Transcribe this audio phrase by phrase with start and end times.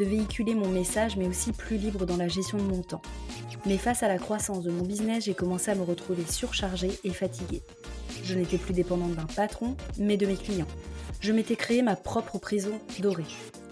[0.00, 3.02] de véhiculer mon message, mais aussi plus libre dans la gestion de mon temps.
[3.66, 7.10] Mais face à la croissance de mon business, j'ai commencé à me retrouver surchargée et
[7.10, 7.60] fatiguée.
[8.24, 10.66] Je n'étais plus dépendante d'un patron, mais de mes clients.
[11.20, 13.24] Je m'étais créé ma propre prison dorée.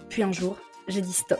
[0.09, 0.55] Puis un jour,
[0.87, 1.39] j'ai dit stop.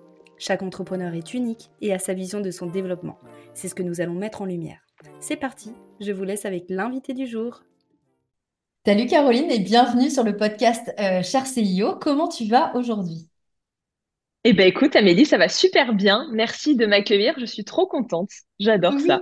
[0.41, 3.19] Chaque entrepreneur est unique et a sa vision de son développement.
[3.53, 4.79] C'est ce que nous allons mettre en lumière.
[5.19, 7.61] C'est parti, je vous laisse avec l'invité du jour.
[8.83, 11.93] Salut Caroline et bienvenue sur le podcast euh, Cher CIO.
[12.01, 13.29] Comment tu vas aujourd'hui?
[14.43, 16.27] Eh ben écoute, Amélie, ça va super bien.
[16.31, 17.35] Merci de m'accueillir.
[17.37, 18.31] Je suis trop contente.
[18.59, 19.21] J'adore ça.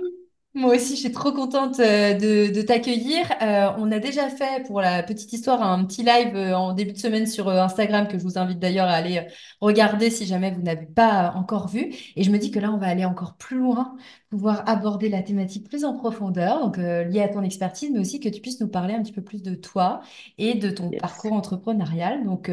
[0.54, 3.24] Moi aussi, je suis trop contente euh, de, t'accueillir.
[3.40, 6.92] Euh, on a déjà fait, pour la petite histoire, un petit live euh, en début
[6.92, 9.28] de semaine sur Instagram que je vous invite d'ailleurs à aller
[9.60, 11.94] regarder si jamais vous n'avez pas encore vu.
[12.16, 13.96] Et je me dis que là, on va aller encore plus loin,
[14.28, 18.28] pouvoir aborder la thématique plus en profondeur, donc liée à ton expertise, mais aussi que
[18.28, 20.00] tu puisses nous parler un petit peu plus de toi
[20.36, 22.24] et de ton parcours entrepreneurial.
[22.24, 22.50] Donc,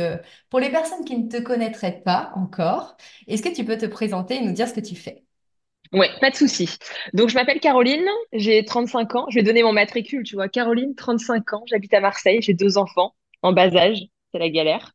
[0.51, 2.95] pour les personnes qui ne te connaîtraient pas encore,
[3.27, 5.26] est-ce que tu peux te présenter et nous dire ce que tu fais?
[5.93, 6.77] Ouais, pas de souci.
[7.13, 9.25] Donc, je m'appelle Caroline, j'ai 35 ans.
[9.29, 10.49] Je vais donner mon matricule, tu vois.
[10.49, 13.99] Caroline, 35 ans, j'habite à Marseille, j'ai deux enfants en bas âge,
[14.31, 14.93] c'est la galère.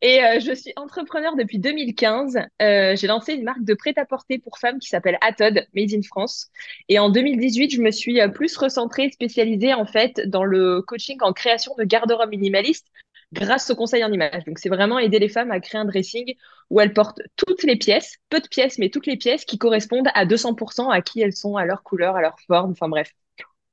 [0.00, 2.38] Et euh, je suis entrepreneur depuis 2015.
[2.60, 6.48] Euh, j'ai lancé une marque de prêt-à-porter pour femmes qui s'appelle Atod, Made in France.
[6.88, 11.18] Et en 2018, je me suis euh, plus recentrée, spécialisée en fait dans le coaching
[11.22, 12.86] en création de garde-robe minimaliste
[13.32, 14.44] grâce au conseil en image.
[14.44, 16.34] Donc, c'est vraiment aider les femmes à créer un dressing
[16.70, 20.08] où elles portent toutes les pièces, peu de pièces, mais toutes les pièces qui correspondent
[20.14, 22.72] à 200% à qui elles sont, à leur couleur, à leur forme.
[22.72, 23.12] Enfin, bref,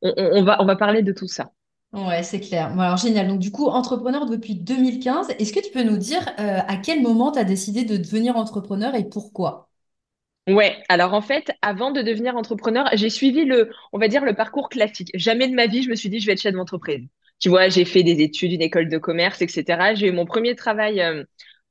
[0.02, 1.52] on, va, on va parler de tout ça.
[1.92, 2.74] Ouais, c'est clair.
[2.75, 3.28] Bon, alors, génial.
[3.28, 7.02] Donc, du coup, entrepreneur depuis 2015, est-ce que tu peux nous dire euh, à quel
[7.02, 9.70] moment tu as décidé de devenir entrepreneur et pourquoi?
[10.47, 14.34] Ouais, alors en fait, avant de devenir entrepreneur, j'ai suivi le, on va dire, le
[14.34, 15.12] parcours classique.
[15.14, 17.08] Jamais de ma vie, je me suis dit, je vais être chef d'entreprise.
[17.40, 19.96] Tu vois, j'ai fait des études, une école de commerce, etc.
[19.96, 21.24] J'ai eu mon premier travail euh,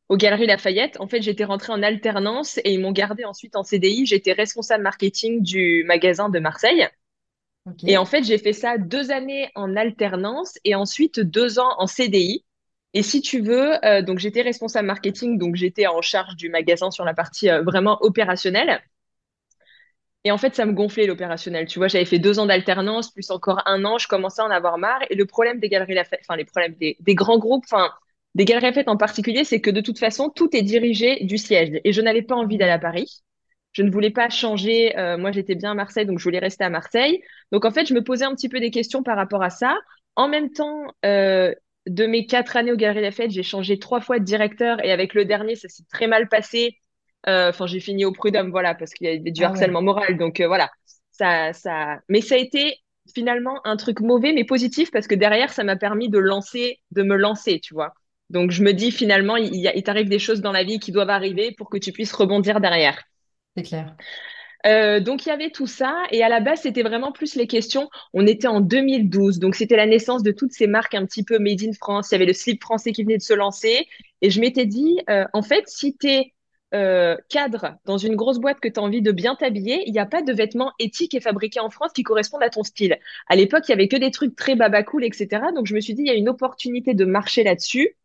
[0.08, 0.98] aux Galeries Lafayette.
[1.00, 4.06] En fait, j'étais rentrée en alternance et ils m'ont gardé ensuite en CDI.
[4.06, 6.88] J'étais responsable marketing du magasin de Marseille.
[7.86, 11.86] Et en fait, j'ai fait ça deux années en alternance et ensuite deux ans en
[11.86, 12.44] CDI.
[12.94, 16.90] Et si tu veux, euh, donc j'étais responsable marketing, donc j'étais en charge du magasin
[16.90, 18.80] sur la partie euh, vraiment opérationnelle.
[20.24, 21.66] Et en fait, ça me gonflait l'opérationnel.
[21.66, 24.50] Tu vois, j'avais fait deux ans d'alternance, plus encore un an, je commençais à en
[24.50, 25.00] avoir marre.
[25.10, 27.90] Et le problème des galeries Lafayette, enfin, les problèmes des, grands groupes, enfin,
[28.34, 31.80] des galeries Lafayette en particulier, c'est que de toute façon, tout est dirigé du siège.
[31.84, 33.22] Et je n'avais pas envie d'aller à Paris.
[33.72, 34.98] Je ne voulais pas changer.
[34.98, 37.22] Euh, moi, j'étais bien à Marseille, donc je voulais rester à Marseille.
[37.52, 39.76] Donc, en fait, je me posais un petit peu des questions par rapport à ça.
[40.16, 41.54] En même temps, euh,
[41.86, 45.14] de mes quatre années aux Galeries Lafayette, j'ai changé trois fois de directeur et avec
[45.14, 46.76] le dernier, ça s'est très mal passé.
[47.28, 50.16] Euh, enfin, j'ai fini au prud'homme, voilà, parce qu'il y a du ah harcèlement moral.
[50.16, 50.70] Donc, euh, voilà.
[51.12, 51.98] Ça, ça...
[52.08, 52.78] Mais ça a été
[53.14, 57.02] finalement un truc mauvais, mais positif, parce que derrière, ça m'a permis de lancer, de
[57.02, 57.92] me lancer, tu vois.
[58.30, 61.10] Donc, je me dis finalement, il, il t'arrive des choses dans la vie qui doivent
[61.10, 63.02] arriver pour que tu puisses rebondir derrière.
[63.56, 63.94] C'est clair.
[64.66, 67.46] Euh, donc il y avait tout ça et à la base c'était vraiment plus les
[67.46, 67.88] questions.
[68.12, 71.38] On était en 2012 donc c'était la naissance de toutes ces marques un petit peu
[71.38, 72.08] made in France.
[72.10, 73.86] Il y avait le slip français qui venait de se lancer
[74.20, 74.98] et je m'étais dit
[75.32, 76.32] en fait si tu es
[76.74, 79.98] euh, cadre dans une grosse boîte que tu as envie de bien t'habiller, il n'y
[79.98, 82.98] a pas de vêtements éthiques et fabriqués en France qui correspondent à ton style.
[83.26, 85.52] À l'époque, il y avait que des trucs très baba cool, etc.
[85.54, 87.96] Donc, je me suis dit, il y a une opportunité de marcher là-dessus,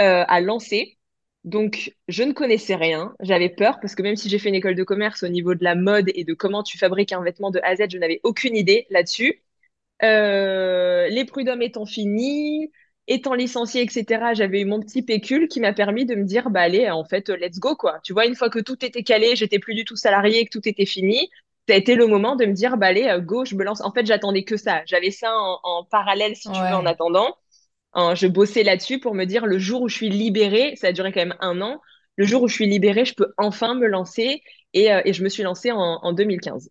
[0.00, 0.98] euh, à lancer.
[1.44, 3.14] Donc, je ne connaissais rien.
[3.20, 5.64] J'avais peur parce que même si j'ai fait une école de commerce au niveau de
[5.64, 8.20] la mode et de comment tu fabriques un vêtement de A à Z, je n'avais
[8.22, 9.42] aucune idée là-dessus.
[10.02, 12.70] Euh, les prud'hommes étant finis,
[13.08, 16.60] étant licenciée, etc., j'avais eu mon petit pécule qui m'a permis de me dire, bah
[16.60, 18.00] allez, en fait, let's go, quoi.
[18.02, 20.68] Tu vois, une fois que tout était calé, j'étais plus du tout salarié, que tout
[20.68, 21.28] était fini,
[21.68, 23.80] ça a été le moment de me dire, bah allez, euh, go, je me lance.
[23.82, 24.82] En fait, j'attendais que ça.
[24.86, 27.36] J'avais ça en, parallèle, si tu veux, en attendant.
[27.94, 31.12] je bossais là-dessus pour me dire, le jour où je suis libérée, ça a duré
[31.12, 31.80] quand même un an,
[32.16, 34.42] le jour où je suis libérée, je peux enfin me lancer.
[34.74, 36.70] Et, euh, je me suis lancée en, en 2015.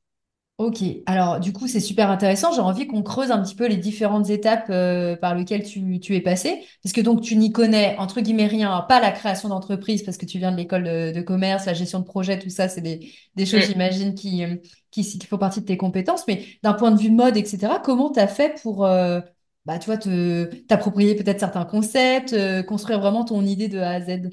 [0.62, 2.52] Ok, alors du coup c'est super intéressant.
[2.54, 6.16] J'ai envie qu'on creuse un petit peu les différentes étapes euh, par lesquelles tu, tu
[6.16, 6.64] es passé.
[6.84, 10.26] Parce que donc tu n'y connais entre guillemets rien, pas la création d'entreprise parce que
[10.28, 13.12] tu viens de l'école de, de commerce, la gestion de projet, tout ça, c'est des,
[13.36, 13.72] des choses Mm.
[13.72, 14.56] j'imagine qui, euh,
[14.92, 16.28] qui, qui font partie de tes compétences.
[16.28, 19.20] Mais d'un point de vue mode, etc., comment tu as fait pour euh,
[19.66, 23.90] bah, tu vois, te, t'approprier peut-être certains concepts, euh, construire vraiment ton idée de A
[23.94, 24.30] à Z?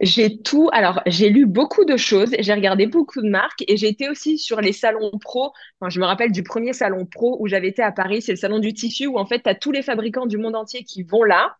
[0.00, 0.68] J'ai tout.
[0.72, 4.38] Alors, j'ai lu beaucoup de choses, j'ai regardé beaucoup de marques et j'ai été aussi
[4.38, 5.52] sur les salons pro.
[5.80, 8.36] Enfin, je me rappelle du premier salon pro où j'avais été à Paris, c'est le
[8.36, 11.02] salon du tissu où en fait, tu as tous les fabricants du monde entier qui
[11.02, 11.56] vont là.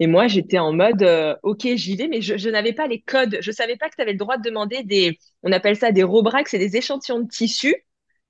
[0.00, 3.38] Et moi, j'étais en mode, euh, OK, j'y vais, mais je, n'avais pas les codes.
[3.40, 6.02] Je savais pas que tu avais le droit de demander des, on appelle ça des
[6.02, 7.74] robrax, c'est des échantillons de tissu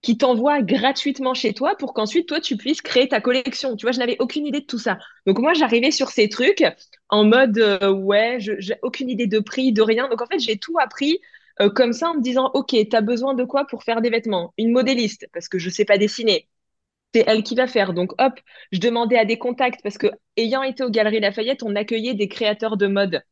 [0.05, 3.77] qui t'envoient gratuitement chez toi pour qu'ensuite, toi, tu puisses créer ta collection.
[3.77, 4.99] Tu vois, je n'avais aucune idée de tout ça.
[5.27, 6.65] Donc, moi, j'arrivais sur ces trucs
[7.11, 10.09] en mode, euh, ouais, je, j'ai aucune idée de prix, de rien.
[10.09, 11.21] Donc, en fait, j'ai tout appris
[11.61, 14.11] euh, comme ça en me disant, OK, tu as besoin de quoi pour faire des
[14.11, 14.55] vêtements?
[14.59, 16.49] Une modéliste, parce que je sais pas dessiner
[17.15, 17.93] c'est elle qui va faire.
[17.95, 18.41] Donc, hop,
[18.73, 22.29] je demandais à des contacts parce que, ayant été aux Galeries Lafayette, on accueillait des
[22.29, 23.23] créateurs de mode.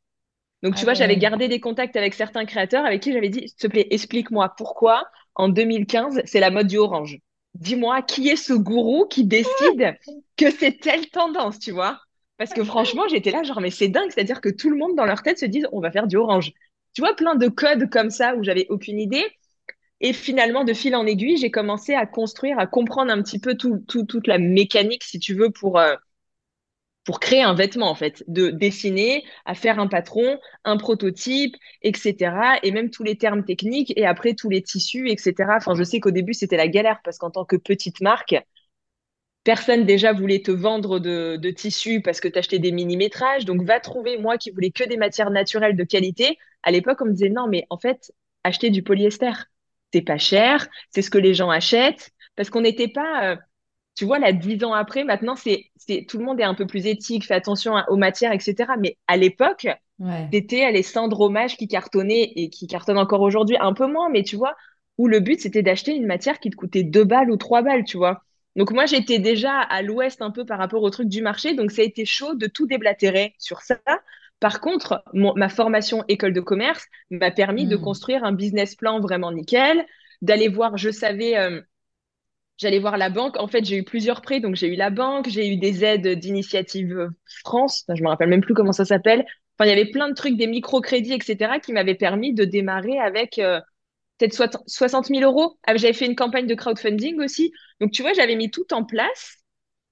[0.63, 3.49] Donc, tu Ah vois, j'avais gardé des contacts avec certains créateurs avec qui j'avais dit,
[3.49, 5.05] s'il te plaît, explique-moi pourquoi,
[5.35, 7.19] en 2015, c'est la mode du orange.
[7.55, 9.97] Dis-moi, qui est ce gourou qui décide
[10.37, 12.01] que c'est telle tendance, tu vois?
[12.39, 15.05] Parce que franchement, j'étais là, genre, mais c'est dingue, c'est-à-dire que tout le monde dans
[15.05, 16.53] leur tête se dit, on va faire du orange.
[16.95, 19.25] Tu vois, plein de codes comme ça où j'avais aucune idée.
[20.01, 23.57] Et finalement, de fil en aiguille, j'ai commencé à construire, à comprendre un petit peu
[23.57, 25.95] tout, tout- toute la mécanique, si tu veux, pour, euh,
[27.05, 32.59] pour créer un vêtement, en fait, de dessiner, à faire un patron, un prototype, etc.
[32.63, 35.35] Et même tous les termes techniques, et après tous les tissus, etc.
[35.57, 38.37] Enfin, je sais qu'au début, c'était la galère, parce qu'en tant que petite marque,
[39.45, 43.45] personne déjà voulait te vendre de, tissus parce que t'achetais des mini-métrages.
[43.45, 46.39] Donc, va trouver, moi qui voulais que des matières naturelles de qualité.
[46.63, 48.13] À l'époque, on me disait, non, mais en fait,
[48.45, 49.33] acheter du polyester,
[49.93, 52.11] c'est pas cher, c'est ce que les gens achètent.
[52.37, 53.37] Parce qu'on n'était pas, euh,
[53.97, 56.67] tu vois, là, dix ans après, maintenant, c'est, c'est, tout le monde est un peu
[56.67, 58.77] plus éthique, fait attention à- aux matières, etc.
[58.79, 59.67] Mais à l'époque,
[59.99, 60.33] Ouais.
[60.33, 64.37] c'était les syndromages qui cartonnaient et qui cartonnent encore aujourd'hui un peu moins, mais tu
[64.37, 64.57] vois,
[64.99, 67.85] où le but, c'était d'acheter une matière qui te coûtait deux balles ou trois balles,
[67.85, 68.23] tu vois.
[68.57, 71.71] Donc moi, j'étais déjà à l'ouest un peu par rapport au truc du marché, donc
[71.71, 73.79] ça a été chaud de tout déblatérer sur ça.
[74.41, 77.77] Par contre, mon- ma formation école de commerce m'a permis de Hmm.
[77.77, 79.87] construire un business plan vraiment nickel,
[80.21, 81.61] d'aller voir, je savais, euh,
[82.63, 83.37] J'allais voir la banque.
[83.39, 84.41] En fait, j'ai eu plusieurs prêts.
[84.41, 87.11] Donc, j'ai eu la banque, j'ai eu des aides d'initiative
[87.45, 87.85] France.
[87.87, 89.21] Enfin, je me rappelle même plus comment ça s'appelle.
[89.59, 92.99] Enfin, il y avait plein de trucs, des microcrédits, etc., qui m'avaient permis de démarrer
[92.99, 93.61] avec euh,
[94.19, 95.59] peut-être soit- 60 000 euros.
[95.67, 97.53] Ah, J'avais fait une campagne de crowdfunding aussi.
[97.81, 99.39] Donc, tu vois, j'avais mis tout en place.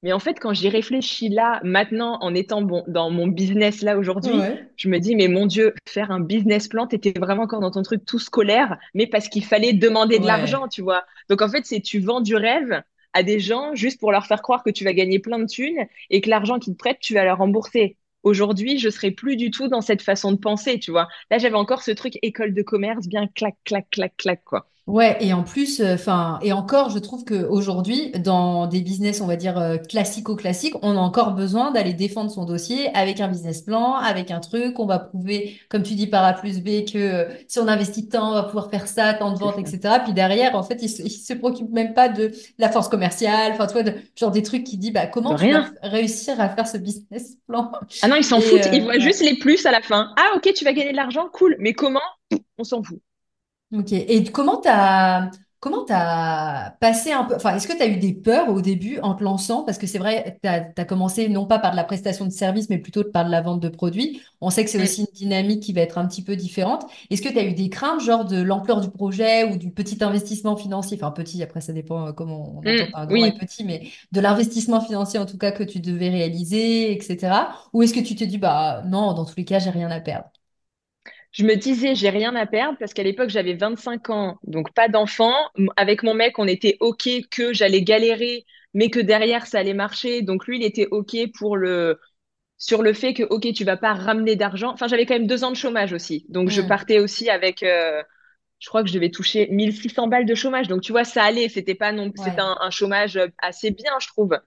[0.02, 3.98] Mais en fait, quand j'y réfléchis là, maintenant, en étant bon, dans mon business là
[3.98, 4.66] aujourd'hui, Ouais.
[4.76, 7.82] je me dis, mais mon Dieu, faire un business plan, t'étais vraiment encore dans ton
[7.82, 11.04] truc tout scolaire, mais parce qu'il fallait demander de l'argent, tu vois.
[11.28, 12.82] Donc en fait, c'est tu vends du rêve
[13.12, 15.86] à des gens juste pour leur faire croire que tu vas gagner plein de thunes
[16.08, 17.98] et que l'argent qu'ils te prêtent, tu vas leur rembourser.
[18.22, 21.08] Aujourd'hui, je serais plus du tout dans cette façon de penser, tu vois.
[21.30, 24.66] Là, j'avais encore ce truc école de commerce, bien clac, clac, clac, clac, quoi.
[24.90, 29.36] Ouais, et en plus, enfin, et encore, je trouve qu'aujourd'hui, dans des business, on va
[29.36, 33.94] dire euh, classico-classiques, on a encore besoin d'aller défendre son dossier avec un business plan,
[33.94, 37.24] avec un truc, on va prouver, comme tu dis, par A plus B, que euh,
[37.46, 39.98] si on investit tant, on va pouvoir faire ça, tant de ventes, etc.
[40.02, 43.52] Puis derrière, en fait, ils se, ils se préoccupent même pas de la force commerciale,
[43.52, 46.48] enfin, tu vois, de, genre des trucs qui disent, bah, comment tu vas réussir à
[46.48, 47.70] faire ce business plan?
[48.02, 48.68] Ah non, ils s'en foutent.
[48.72, 49.00] Ils euh, voient ouais.
[49.00, 50.12] juste les plus à la fin.
[50.16, 51.54] Ah, ok, tu vas gagner de l'argent, cool.
[51.60, 52.00] Mais comment?
[52.58, 53.00] On s'en fout.
[53.72, 53.92] Ok.
[53.92, 58.14] Et comment t'as comment t'as passé un peu, enfin, est-ce que tu as eu des
[58.14, 59.62] peurs au début en te lançant?
[59.62, 62.70] Parce que c'est vrai, tu as, commencé non pas par de la prestation de service,
[62.70, 64.22] mais plutôt par de la vente de produits.
[64.40, 66.86] On sait que c'est aussi une dynamique qui va être un petit peu différente.
[67.10, 70.02] Est-ce que tu as eu des craintes, genre de l'ampleur du projet ou du petit
[70.02, 70.96] investissement financier?
[70.98, 72.90] Enfin, petit, après, ça dépend euh, comment on entend Mm.
[72.92, 76.92] par grand et petit, mais de l'investissement financier en tout cas que tu devais réaliser,
[76.92, 77.50] etc.
[77.74, 80.00] Ou est-ce que tu te dis, bah non, dans tous les cas, j'ai rien à
[80.00, 80.30] perdre?
[81.32, 84.88] Je me disais, j'ai rien à perdre parce qu'à l'époque, j'avais 25 ans, donc pas
[84.88, 85.32] d'enfant.
[85.76, 88.44] Avec mon mec, on était OK que j'allais galérer,
[88.74, 90.22] mais que derrière, ça allait marcher.
[90.22, 92.00] Donc lui, il était OK pour le,
[92.58, 94.72] sur le fait que, OK, tu vas pas ramener d'argent.
[94.72, 96.26] Enfin, j'avais quand même deux ans de chômage aussi.
[96.30, 98.02] Donc je partais aussi avec, euh,
[98.60, 100.68] je crois que je devais toucher 1600 balles de chômage.
[100.68, 101.48] Donc tu vois, ça allait.
[101.50, 104.38] C'était pas non, c'était un, un chômage assez bien, je trouve.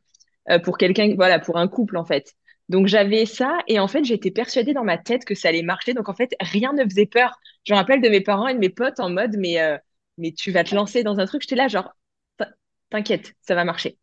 [0.49, 2.33] euh, pour quelqu'un, voilà, pour un couple en fait.
[2.69, 5.93] Donc j'avais ça et en fait j'étais persuadée dans ma tête que ça allait marcher.
[5.93, 7.37] Donc en fait rien ne faisait peur.
[7.65, 9.77] Je me rappelle de mes parents et de mes potes en mode mais euh,
[10.17, 11.41] mais tu vas te lancer dans un truc.
[11.43, 11.93] J'étais là genre
[12.37, 12.47] T'in-
[12.89, 13.97] t'inquiète, ça va marcher.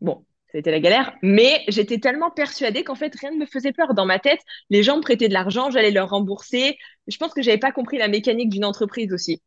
[0.00, 3.46] Bon, ça a été la galère, mais j'étais tellement persuadée qu'en fait rien ne me
[3.46, 3.94] faisait peur.
[3.94, 6.78] Dans ma tête, les gens me prêtaient de l'argent, j'allais leur rembourser.
[7.06, 9.42] Je pense que j'avais pas compris la mécanique d'une entreprise aussi.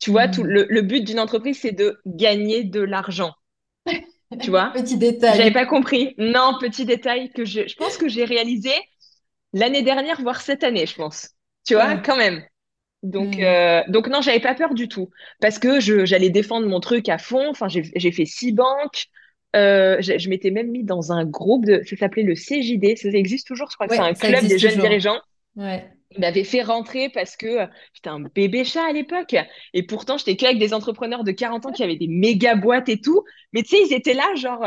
[0.00, 3.34] Tu vois, tout le, le but d'une entreprise, c'est de gagner de l'argent.
[4.40, 4.72] Tu vois?
[4.72, 4.98] Petit
[5.30, 5.52] J'avais détail.
[5.52, 6.14] pas compris.
[6.18, 8.70] Non, petit détail que je, je pense que j'ai réalisé
[9.52, 11.30] l'année dernière, voire cette année, je pense.
[11.66, 12.02] Tu vois, Ouais.
[12.04, 12.44] quand même.
[13.02, 13.42] Donc, Hmm.
[13.42, 17.18] euh, donc non, j'avais pas peur du tout parce que j'allais défendre mon truc à
[17.18, 17.48] fond.
[17.50, 19.06] Enfin, j'ai, fait six banques.
[19.56, 22.96] Euh, je, je m'étais même mis dans un groupe de, ça s'appelait le CJD.
[22.96, 25.20] Ça existe toujours, je crois que c'est un club des jeunes dirigeants.
[25.56, 25.93] Ouais.
[26.14, 29.34] Il m'avait fait rentrer parce que euh, j'étais un bébé chat à l'époque.
[29.72, 33.00] Et pourtant, j'étais qu'avec des entrepreneurs de 40 ans qui avaient des méga boîtes et
[33.00, 33.24] tout.
[33.52, 34.66] Mais tu sais, ils étaient là, genre,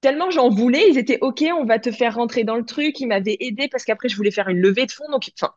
[0.00, 3.00] tellement j'en voulais, ils étaient OK, on va te faire rentrer dans le truc.
[3.00, 5.10] Ils m'avaient aidé parce qu'après, je voulais faire une levée de fonds.
[5.10, 5.52] Donc, enfin,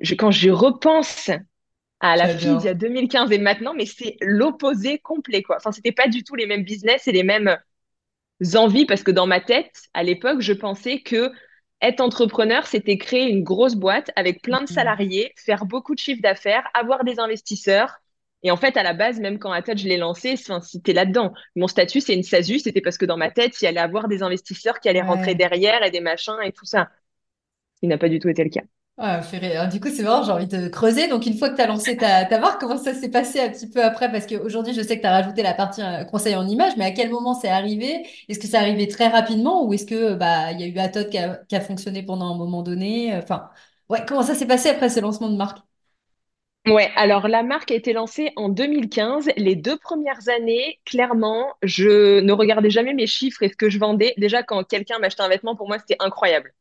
[0.00, 1.30] je, quand je repense
[2.00, 2.74] à la fille d'il y a J'adore.
[2.74, 5.56] 2015 et maintenant, mais c'est l'opposé complet, quoi.
[5.56, 7.58] Enfin, c'était pas du tout les mêmes business et les mêmes
[8.54, 11.32] envies parce que dans ma tête, à l'époque, je pensais que
[11.82, 14.74] être entrepreneur, c'était créer une grosse boîte avec plein de Hmm.
[14.74, 17.96] salariés, faire beaucoup de chiffre d'affaires, avoir des investisseurs.
[18.42, 21.32] Et en fait, à la base, même quand Atot, je l'ai lancé, c'était là-dedans.
[21.56, 24.08] Mon statut, c'est une SASU, c'était parce que dans ma tête, il y allait avoir
[24.08, 26.88] des investisseurs qui allaient rentrer derrière et des machins et tout ça.
[27.82, 28.62] Il n'a pas du tout été le cas.
[29.00, 29.68] Rire.
[29.68, 31.06] Du coup, c'est marrant, j'ai envie de creuser.
[31.08, 33.48] Donc, une fois que tu as lancé ta, ta marque, comment ça s'est passé un
[33.50, 34.10] petit peu après?
[34.10, 36.86] Parce qu'aujourd'hui, je sais que tu as rajouté la partie euh, conseil en image, mais
[36.86, 38.04] à quel moment c'est arrivé?
[38.28, 41.04] Est-ce que c'est arrivé très rapidement ou est-ce que bah il y a eu Atot
[41.08, 43.16] qui a, qui a fonctionné pendant un moment donné?
[43.16, 43.48] Enfin,
[43.88, 45.58] ouais, comment ça s'est passé après ce lancement de marque?
[46.66, 49.30] Ouais, alors la marque a été lancée en 2015.
[49.38, 53.78] Les deux premières années, clairement, je ne regardais jamais mes chiffres et ce que je
[53.78, 54.12] vendais.
[54.18, 56.52] Déjà, quand quelqu'un m'achetait un vêtement, pour moi, c'était incroyable.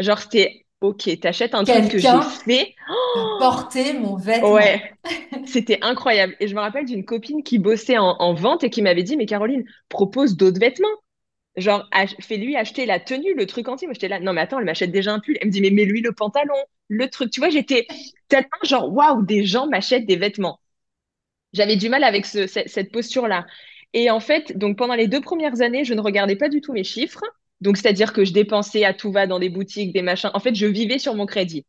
[0.00, 2.74] Genre, c'était OK, t'achètes un truc que j'ai fait.
[3.14, 4.42] a porté mon vêtement.
[4.42, 4.82] Ouais,
[5.44, 6.36] c'était incroyable.
[6.40, 9.16] Et je me rappelle d'une copine qui bossait en, en vente et qui m'avait dit,
[9.16, 10.88] mais Caroline, propose d'autres vêtements.
[11.56, 11.88] Genre,
[12.20, 13.86] fais-lui acheter la tenue, le truc entier.
[13.88, 15.38] Moi, j'étais là, non, mais attends, elle m'achète déjà un pull.
[15.40, 16.54] Elle me dit, mais mets-lui le pantalon,
[16.88, 17.30] le truc.
[17.30, 17.86] Tu vois, j'étais
[18.28, 20.60] tellement genre, waouh, des gens m'achètent des vêtements.
[21.52, 23.46] J'avais du mal avec ce- ce- cette posture-là.
[23.92, 26.72] Et en fait, donc pendant les deux premières années, je ne regardais pas du tout
[26.72, 27.22] mes chiffres.
[27.60, 30.30] Donc, c'est-à-dire que je dépensais à tout va dans des boutiques, des machins.
[30.34, 31.66] En fait, je vivais sur mon crédit.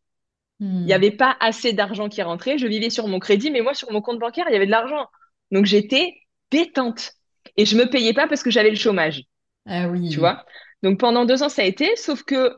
[0.83, 0.95] Il n'y Hmm.
[0.95, 2.57] avait pas assez d'argent qui rentrait.
[2.57, 4.71] Je vivais sur mon crédit, mais moi, sur mon compte bancaire, il y avait de
[4.71, 5.07] l'argent.
[5.51, 6.15] Donc, j'étais
[6.51, 7.13] détente.
[7.57, 9.24] Et je me payais pas parce que j'avais le chômage,
[9.65, 10.19] Ah tu oui.
[10.19, 10.45] vois?
[10.83, 11.95] Donc, pendant deux ans, ça a été.
[11.98, 12.57] Sauf que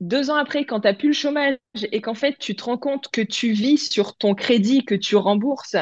[0.00, 1.58] deux ans après, quand tu n'as plus le chômage
[1.92, 5.16] et qu'en fait, tu te rends compte que tu vis sur ton crédit, que tu
[5.16, 5.76] rembourses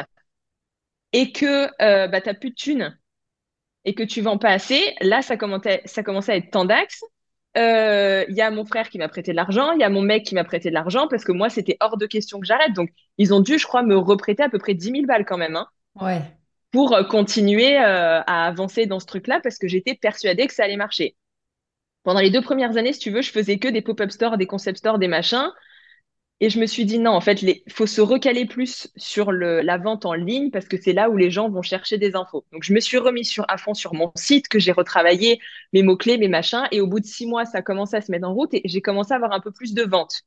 [1.13, 2.97] et que euh, bah, tu n'as plus de thunes
[3.85, 7.03] et que tu vends pas assez, là, ça commençait, ça commençait à être tendax.
[7.57, 10.01] Euh, Il y a mon frère qui m'a prêté de l'argent, il y a mon
[10.01, 12.73] mec qui m'a prêté de l'argent parce que moi, c'était hors de question que j'arrête.
[12.73, 15.37] Donc, ils ont dû, je crois, me reprêter à peu près dix mille balles quand
[15.37, 16.21] même, hein, Ouais.
[16.71, 20.63] pour euh, continuer euh, à avancer dans ce truc-là parce que j'étais persuadée que ça
[20.63, 21.15] allait marcher.
[22.03, 24.47] Pendant les deux premières années, si tu veux, je faisais que des pop-up stores, des
[24.47, 25.49] concept stores, des machins.
[26.41, 29.61] Et je me suis dit, non, en fait, il faut se recaler plus sur le,
[29.61, 32.45] la vente en ligne parce que c'est là où les gens vont chercher des infos.
[32.51, 35.39] Donc, je me suis remis sur, à fond sur mon site que j'ai retravaillé,
[35.73, 36.63] mes mots-clés, mes machins.
[36.71, 38.61] Et au bout de six mois, ça a commencé à se mettre en route et
[38.65, 40.23] j'ai commencé à avoir un peu plus de ventes.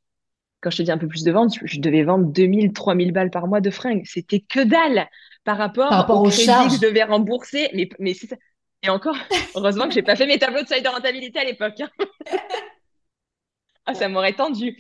[0.61, 3.31] Quand je te dis un peu plus de ventes, je devais vendre 2000, 3000 balles
[3.31, 4.03] par mois de fringues.
[4.07, 5.09] C'était que dalle
[5.45, 6.77] par Par rapport rapport au aux crédit que charges.
[6.77, 7.71] je devais rembourser.
[7.75, 8.37] Mais, mais ça.
[8.83, 9.17] Et encore,
[9.55, 11.81] heureusement que j'ai pas fait mes tableaux de seuil de rentabilité à l'époque.
[11.81, 11.91] hein.
[13.87, 14.77] Ah, ça m'aurait tendu.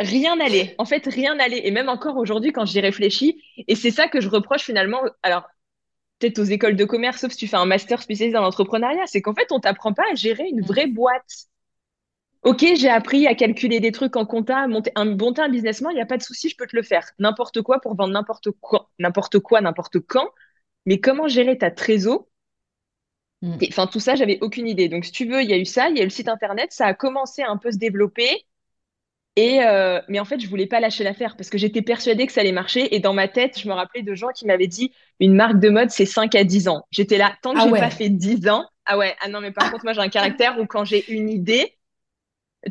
[0.00, 0.74] Rien n'allait.
[0.78, 1.66] En fait, rien n'allait.
[1.66, 5.48] Et même encore aujourd'hui, quand j'y réfléchis, et c'est ça que je reproche finalement, alors
[6.20, 9.22] peut-être aux écoles de commerce, sauf si tu fais un master spécialisé dans l'entrepreneuriat, c'est
[9.22, 10.94] qu'en fait, on t'apprend pas à gérer une vraie Hmm.
[10.94, 11.48] boîte.
[12.42, 15.80] Ok, j'ai appris à calculer des trucs en compta, à monter un, monter un business
[15.80, 17.06] plan, il n'y a pas de souci, je peux te le faire.
[17.18, 20.28] N'importe quoi pour vendre n'importe quoi, n'importe quoi, n'importe quand.
[20.86, 22.26] Mais comment gérer ta trésor?
[23.42, 23.60] Hmm.
[23.68, 24.88] Enfin, tout ça, j'avais aucune idée.
[24.88, 26.28] Donc, si tu veux, il y a eu ça, il y a eu le site
[26.28, 28.44] internet, ça a commencé à un peu se développer.
[29.36, 32.32] Et euh, mais en fait, je voulais pas lâcher l'affaire parce que j'étais persuadée que
[32.32, 32.94] ça allait marcher.
[32.94, 35.68] Et dans ma tête, je me rappelais de gens qui m'avaient dit une marque de
[35.70, 36.84] mode, c'est 5 à 10 ans.
[36.90, 39.52] J'étais là, tant que Ah j'ai pas fait 10 ans, ah ouais, ah non, mais
[39.52, 41.76] par contre, moi, j'ai un caractère où quand j'ai une idée,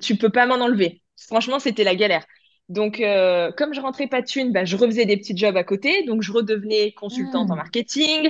[0.01, 1.01] tu peux pas m'en enlever.
[1.28, 2.25] Franchement, c'était la galère.
[2.70, 5.63] Donc, euh, comme je rentrais pas de thunes, bah, je refaisais des petits jobs à
[5.63, 6.04] côté.
[6.06, 7.58] Donc, je redevenais consultante en Hmm.
[7.58, 8.30] marketing.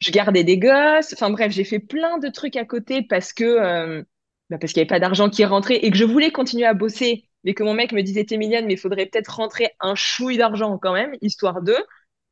[0.00, 1.12] Je gardais des gosses.
[1.14, 4.02] Enfin bref, j'ai fait plein de trucs à côté parce que euh,
[4.50, 6.74] bah, parce qu'il n'y avait pas d'argent qui rentrait et que je voulais continuer à
[6.74, 9.96] bosser, mais que mon mec me disait, t'es mignonne, mais il faudrait peut-être rentrer un
[9.96, 11.76] chouille d'argent quand même, histoire de.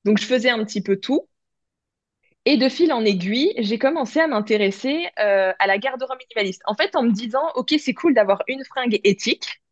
[0.06, 1.28] Donc, je faisais un petit peu tout.
[2.46, 6.62] Et de fil en aiguille, j'ai commencé à m'intéresser euh, à la garde-robe minimaliste.
[6.66, 9.62] En fait, en me disant, OK, c'est cool d'avoir une fringue éthique,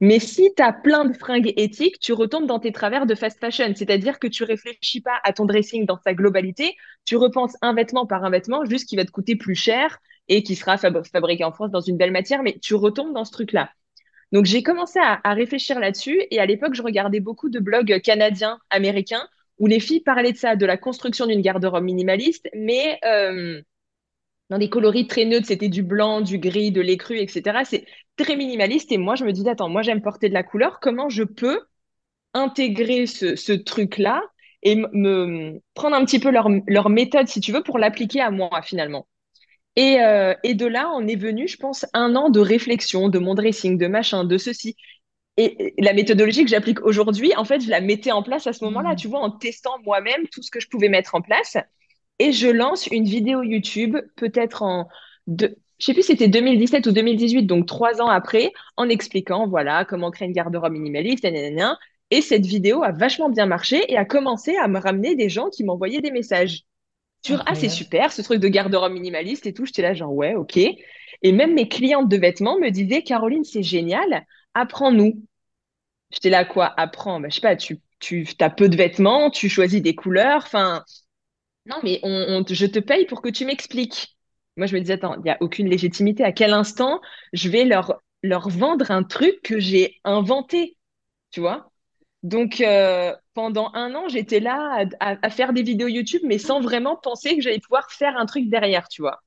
[0.00, 3.38] mais si tu as plein de fringues éthiques, tu retombes dans tes travers de fast
[3.38, 7.74] fashion, c'est-à-dire que tu réfléchis pas à ton dressing dans sa globalité, tu repenses un
[7.74, 9.98] vêtement par un vêtement, juste qui va te coûter plus cher
[10.28, 13.24] et qui sera fab- fabriqué en France dans une belle matière, mais tu retombes dans
[13.24, 13.70] ce truc-là.
[14.32, 18.58] Donc j'ai commencé à, réfléchir là-dessus et à l'époque, je regardais beaucoup de blogs canadiens,
[18.70, 19.28] américains,
[19.58, 23.62] où les filles parlaient de ça, de la construction d'une garde-robe minimaliste, mais euh,
[24.50, 27.64] dans des coloris très neutres, c'était du blanc, du gris, de l'écru, etc.
[27.64, 28.92] C'est très minimaliste.
[28.92, 30.78] Et moi, je me dis, attends, moi, j'aime porter de la couleur.
[30.80, 31.60] Comment je peux
[32.34, 34.22] intégrer ce, truc-là
[34.62, 38.62] et me prendre un petit peu leur méthode, si tu veux, pour l'appliquer à moi,
[38.62, 39.06] finalement?
[39.76, 43.18] Et, euh, et de là, on est venu, je pense, un an de réflexion, de
[43.18, 44.76] mon dressing, de machin, de ceci.
[45.36, 48.64] Et la méthodologie que j'applique aujourd'hui, en fait, je la mettais en place à ce
[48.64, 48.96] moment-là, mmh.
[48.96, 51.58] tu vois, en testant moi-même tout ce que je pouvais mettre en place.
[52.18, 54.88] Et je lance une vidéo YouTube, peut-être en,
[55.26, 59.84] de, je sais plus, c'était 2017 ou 2018, donc trois ans après, en expliquant, voilà,
[59.84, 61.78] comment créer une garde-robe minimaliste, nanana.
[62.10, 65.50] Et cette vidéo a vachement bien marché et a commencé à me ramener des gens
[65.50, 66.62] qui m'envoyaient des messages
[67.24, 69.66] sur ah c'est super ce truc de garde-robe minimaliste et tout.
[69.66, 70.56] J'étais là genre ouais ok.
[70.56, 75.22] Et même mes clientes de vêtements me disaient Caroline c'est génial apprends-nous.
[76.12, 77.20] J'étais là quoi apprends?
[77.20, 80.84] Bah, je sais pas tu tu as peu de vêtements tu choisis des couleurs enfin.
[81.66, 84.16] Non mais on, je te paye pour que tu m'expliques.
[84.56, 86.24] Moi je me disais attends il n'y a aucune légitimité.
[86.24, 87.00] À quel instant
[87.32, 90.76] je vais leur leur vendre un truc que j'ai inventé?
[91.30, 91.70] Tu vois?
[92.22, 96.96] Donc, euh, pendant un an, j'étais là à, faire des vidéos YouTube, mais sans vraiment
[96.96, 99.22] penser que j'allais pouvoir faire un truc derrière, tu vois.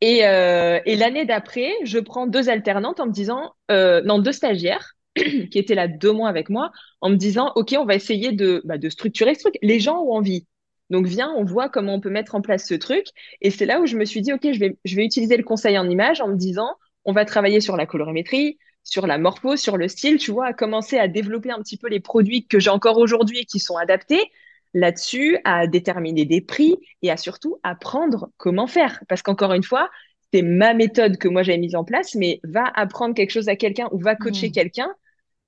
[0.00, 4.94] Et, euh, l'année d'après, je prends deux alternantes en me disant, euh, non, deux stagiaires
[5.14, 6.72] qui étaient là deux mois avec moi,
[7.02, 9.58] en me disant, OK, on va essayer de, bah, de structurer ce truc.
[9.60, 10.46] Les gens ont envie.
[10.88, 13.04] Donc, viens, on voit comment on peut mettre en place ce truc.
[13.42, 15.44] Et c'est là où je me suis dit, OK, je vais, je vais utiliser le
[15.44, 16.70] conseil en image en me disant,
[17.04, 20.52] on va travailler sur la colorimétrie, sur la morpho, sur le style, tu vois, à
[20.52, 23.76] commencer à développer un petit peu les produits que j'ai encore aujourd'hui et qui sont
[23.76, 24.30] adaptés
[24.74, 29.00] là-dessus, à déterminer des prix et à surtout apprendre comment faire.
[29.08, 29.90] Parce qu'encore une fois,
[30.32, 33.56] c'est ma méthode que moi j'avais mise en place, mais va apprendre quelque chose à
[33.56, 34.52] quelqu'un ou va coacher hmm.
[34.52, 34.94] quelqu'un.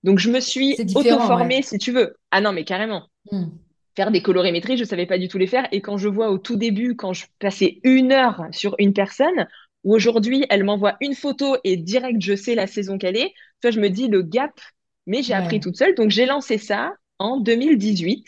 [0.02, 2.16] Donc je me suis auto-formée, si tu veux.
[2.30, 3.06] Ah non, mais carrément.
[3.30, 3.46] Hmm.
[3.94, 5.68] Faire des colorimétries, je ne savais pas du tout les faire.
[5.70, 9.46] Et quand je vois au tout début, quand je passais une heure sur une personne,
[9.84, 13.32] où aujourd'hui, elle m'envoie une photo et direct, je sais la saison qu'elle est.
[13.60, 14.60] Toi, je me dis le gap,
[15.06, 15.94] mais j'ai appris toute seule.
[15.94, 18.26] Donc, j'ai lancé ça en 2018,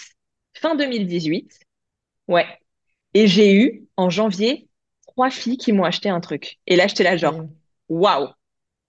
[0.55, 1.61] fin 2018.
[2.29, 2.47] Ouais.
[3.15, 4.69] Et j'ai eu, en janvier,
[5.07, 6.59] trois filles qui m'ont acheté un truc.
[6.67, 7.45] Et là, j'étais là, genre,
[7.89, 8.29] waouh,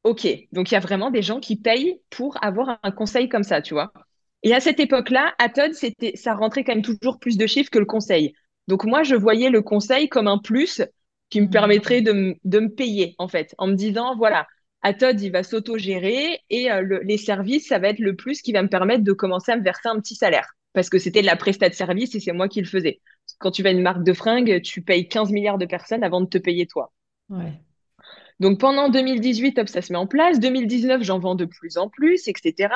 [0.04, 0.28] ok.
[0.52, 3.62] Donc, il y a vraiment des gens qui payent pour avoir un conseil comme ça,
[3.62, 3.94] tu vois.
[4.42, 7.70] Et à cette époque-là, à Todd, c'était, ça rentrait quand même toujours plus de chiffres
[7.72, 8.34] que le conseil.
[8.68, 10.82] Donc, moi, je voyais le conseil comme un plus
[11.30, 14.48] qui me permettrait de, me payer, en fait, en me disant, voilà,
[14.82, 18.52] à Todd, il va s'auto-gérer et euh, les services, ça va être le plus qui
[18.52, 20.48] va me permettre de commencer à me verser un petit salaire.
[20.74, 23.02] Parce que c'était de la prestat de service et c'est moi qui le faisais.
[23.40, 26.22] Quand tu vas à une marque de fringues, tu payes 15 milliards de personnes avant
[26.22, 26.92] de te payer toi.
[28.40, 30.40] Donc pendant 2018, hop, ça se met en place.
[30.40, 32.74] 2019, j'en vends de plus en plus, etc.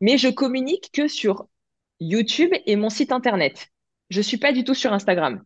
[0.00, 1.46] Mais je communique que sur
[2.00, 3.68] YouTube et mon site internet.
[4.10, 5.42] Je suis pas du tout sur Instagram.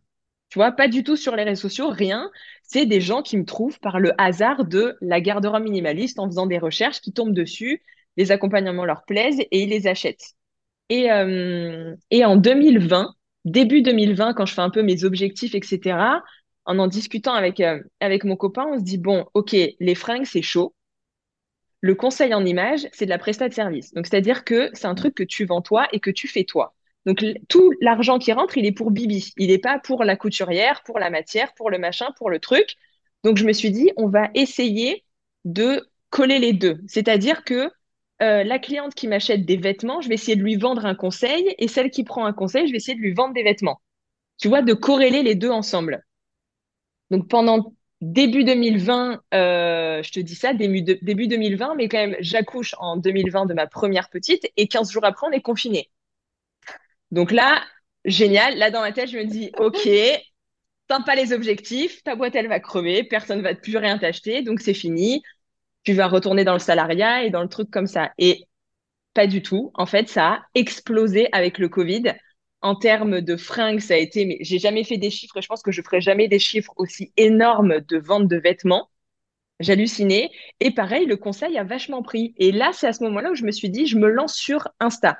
[0.49, 2.31] Tu vois, pas du tout sur les réseaux sociaux, rien.
[2.63, 6.47] C'est des gens qui me trouvent par le hasard de la garde-robe minimaliste en faisant
[6.47, 7.81] des recherches, qui tombent dessus,
[8.15, 10.35] les accompagnements leur plaisent et ils les achètent.
[10.89, 13.13] Et, euh, en 2020,
[13.45, 16.23] début 2020, quand je fais un peu mes objectifs, etc.,
[16.65, 20.25] en en discutant avec, euh, avec mon copain, on se dit, bon, OK, les fringues,
[20.25, 20.75] c'est chaud.
[21.81, 23.91] Le conseil en image, c'est de la prestat de service.
[23.95, 26.75] Donc, c'est-à-dire que c'est un truc que tu vends toi et que tu fais toi.
[27.07, 29.33] Donc tout l'argent qui rentre, il est pour Bibi.
[29.37, 32.75] Il n'est pas pour la couturière, pour la matière, pour le machin, pour le truc.
[33.23, 35.05] Donc je me suis dit, on va essayer
[35.45, 36.81] de coller les deux.
[36.85, 37.71] C'est-à-dire que
[38.21, 41.55] euh, la cliente qui m'achète des vêtements, je vais essayer de lui vendre un conseil,
[41.57, 43.81] et celle qui prend un conseil, je vais essayer de lui vendre des vêtements.
[44.37, 46.05] Tu vois, de corréler les deux ensemble.
[47.09, 52.17] Donc pendant début 2020, euh, je te dis ça, début, début 2020, mais quand même,
[52.19, 55.89] j'accouche en 2020 de ma première petite, et 15 jours après, on est confiné.
[57.11, 57.63] Donc là,
[58.05, 58.57] génial.
[58.57, 59.87] Là, dans ma tête, je me dis, OK,
[60.87, 64.73] pas les objectifs, ta boîte, elle va crever, personne va plus rien t'acheter, donc c'est
[64.73, 65.21] fini.
[65.83, 68.11] Tu vas retourner dans le salariat et dans le truc comme ça.
[68.17, 68.45] Et
[69.13, 69.71] pas du tout.
[69.75, 72.13] En fait, ça a explosé avec le Covid.
[72.61, 75.39] En termes de fringues, ça a été, mais j'ai jamais fait des chiffres.
[75.41, 78.89] Je pense que je ferai jamais des chiffres aussi énormes de vente de vêtements.
[79.59, 80.29] J'hallucinais.
[80.59, 82.33] Et pareil, le conseil a vachement pris.
[82.37, 84.67] Et là, c'est à ce moment-là où je me suis dit, je me lance sur
[84.79, 85.17] Insta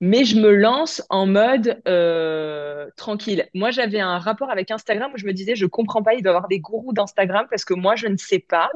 [0.00, 3.48] mais je me lance en mode euh, tranquille.
[3.54, 6.32] Moi, j'avais un rapport avec Instagram où je me disais, je comprends pas, il doit
[6.32, 8.70] y avoir des gourous d'Instagram parce que moi, je ne sais pas.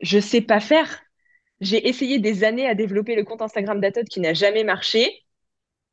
[0.00, 1.00] Je sais pas faire.
[1.60, 5.24] J'ai essayé des années à développer le compte Instagram d'Atod qui n'a jamais marché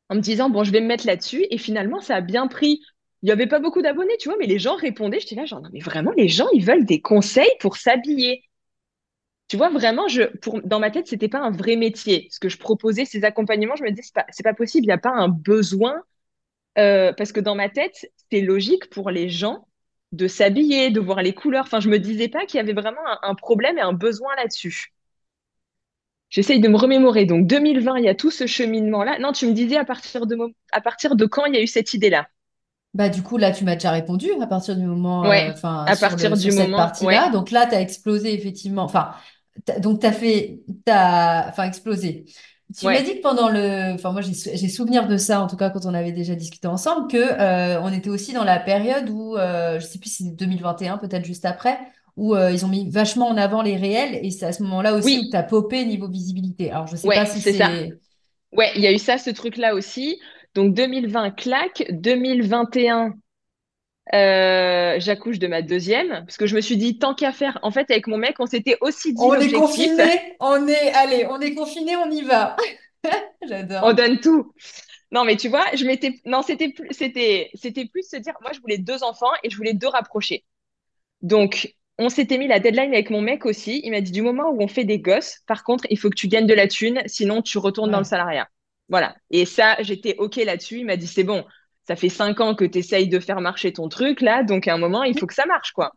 [0.08, 1.46] en me disant, bon, je vais me mettre là-dessus.
[1.50, 2.80] Et finalement, ça a bien pris.
[3.22, 5.20] Il n'y avait pas beaucoup d'abonnés, tu vois, mais les gens répondaient.
[5.20, 8.44] J'étais là, genre, non, mais vraiment, les gens, ils veulent des conseils pour s'habiller.
[9.48, 12.28] Tu vois, vraiment, je, pour, dans ma tête, c'était pas un vrai métier.
[12.32, 14.92] Ce que je proposais, ces accompagnements, je me disais, c'est pas, pas possible, il n'y
[14.92, 16.02] a pas un besoin.
[16.78, 19.68] euh, parce que dans ma tête, c'est logique pour les gens
[20.12, 21.64] de s'habiller, de voir les couleurs.
[21.66, 24.34] Enfin, je me disais pas qu'il y avait vraiment un, un problème et un besoin
[24.36, 24.92] là-dessus.
[26.28, 27.24] J'essaye de me remémorer.
[27.26, 29.18] Donc, 2020, il y a tout ce cheminement-là.
[29.18, 30.36] Non, tu me disais à partir de,
[30.72, 32.28] à partir de quand il y a eu cette idée-là?
[32.94, 35.84] Bah, du coup, là, tu m'as déjà répondu à partir du moment, euh, Ouais, enfin,
[35.84, 37.28] à le, partir du cette ouais, partie-là.
[37.30, 38.84] Donc là, tu as explosé, effectivement.
[38.84, 39.14] Enfin,
[39.80, 42.24] donc tu as fait, t'as, enfin, explosé.
[42.76, 45.46] Tu m'as dit que pendant le, enfin, moi, j'ai, sou- j'ai souvenir de ça, en
[45.46, 48.58] tout cas, quand on avait déjà discuté ensemble, que, euh, on était aussi dans la
[48.58, 51.78] période où, euh, je sais plus si c'est 2021, peut-être juste après,
[52.16, 54.94] où, euh, ils ont mis vachement en avant les réels et c'est à ce moment-là
[54.94, 56.70] aussi où tu as popé niveau visibilité.
[56.70, 57.70] Alors, je sais pas si c'est ça.
[58.52, 60.20] Ouais, il y a eu ça, ce truc-là aussi.
[60.54, 61.84] Donc 2020, claque.
[61.90, 63.14] 2021,
[64.14, 66.08] euh, j'accouche de ma deuxième.
[66.24, 68.46] Parce que je me suis dit, tant qu'à faire, en fait, avec mon mec, on
[68.46, 72.56] s'était aussi dit on est confiné, on est, allez, on est confiné, on y va.
[73.04, 73.10] on
[73.48, 73.94] J'adore.
[73.94, 74.52] donne tout.
[75.12, 78.50] Non, mais tu vois, je m'étais, non, c'était plus, c'était, c'était plus se dire, moi,
[78.52, 80.44] je voulais deux enfants et je voulais deux rapprochés.
[81.22, 83.80] Donc, on s'était mis la deadline avec mon mec aussi.
[83.84, 86.16] Il m'a dit, du moment où on fait des gosses, par contre, il faut que
[86.16, 88.48] tu gagnes de la thune, sinon tu retournes dans le salariat.
[88.88, 89.16] Voilà.
[89.30, 90.78] Et ça, j'étais OK là-dessus.
[90.80, 91.44] Il m'a dit, c'est bon,
[91.86, 94.74] ça fait cinq ans que tu essayes de faire marcher ton truc, là, donc à
[94.74, 95.92] un moment, il faut que ça marche, quoi.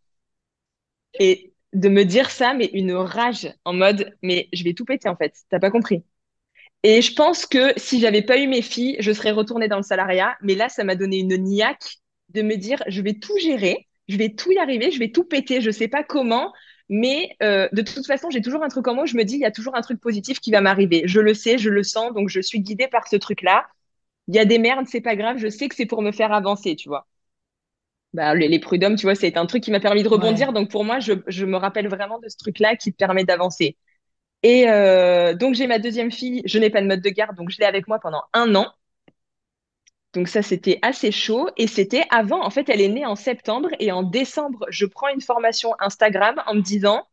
[1.20, 5.10] Et de me dire ça, mais une rage en mode, mais je vais tout péter,
[5.10, 5.34] en fait.
[5.50, 6.04] T'as pas compris.
[6.84, 9.84] Et je pense que si j'avais pas eu mes filles, je serais retournée dans le
[9.84, 10.38] salariat.
[10.42, 11.98] Mais là, ça m'a donné une niaque
[12.30, 15.24] de me dire, je vais tout gérer, je vais tout y arriver, je vais tout
[15.26, 15.62] péter.
[15.62, 16.54] Je sais pas comment,
[16.90, 19.42] mais euh, de toute façon, j'ai toujours un truc en moi je me dis, il
[19.42, 21.04] y a toujours un truc positif qui va m'arriver.
[21.06, 23.66] Je le sais, je le sens, donc je suis guidée par ce truc-là.
[24.30, 26.32] Il y a des merdes, c'est pas grave, je sais que c'est pour me faire
[26.32, 27.06] avancer, tu vois.
[28.14, 30.48] Bah, les, les prud'hommes, tu vois, c'est un truc qui m'a permis de rebondir.
[30.48, 30.54] Ouais.
[30.54, 33.78] Donc pour moi, je, je me rappelle vraiment de ce truc-là qui te permet d'avancer.
[34.44, 37.50] Et euh, donc j'ai ma deuxième fille, je n'ai pas de mode de garde, donc
[37.52, 38.68] je l'ai avec moi pendant un an.
[40.14, 41.50] Donc ça, c'était assez chaud.
[41.58, 45.08] Et c'était avant, en fait, elle est née en septembre et en décembre, je prends
[45.10, 47.06] une formation Instagram en me disant,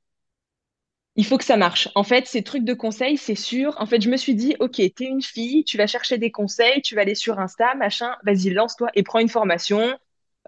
[1.16, 1.88] il faut que ça marche.
[1.94, 3.74] En fait, ces trucs de conseils, c'est sûr.
[3.80, 6.82] En fait, je me suis dit, OK, t'es une fille, tu vas chercher des conseils,
[6.82, 9.80] tu vas aller sur Insta, machin, vas-y, lance-toi et prends une formation.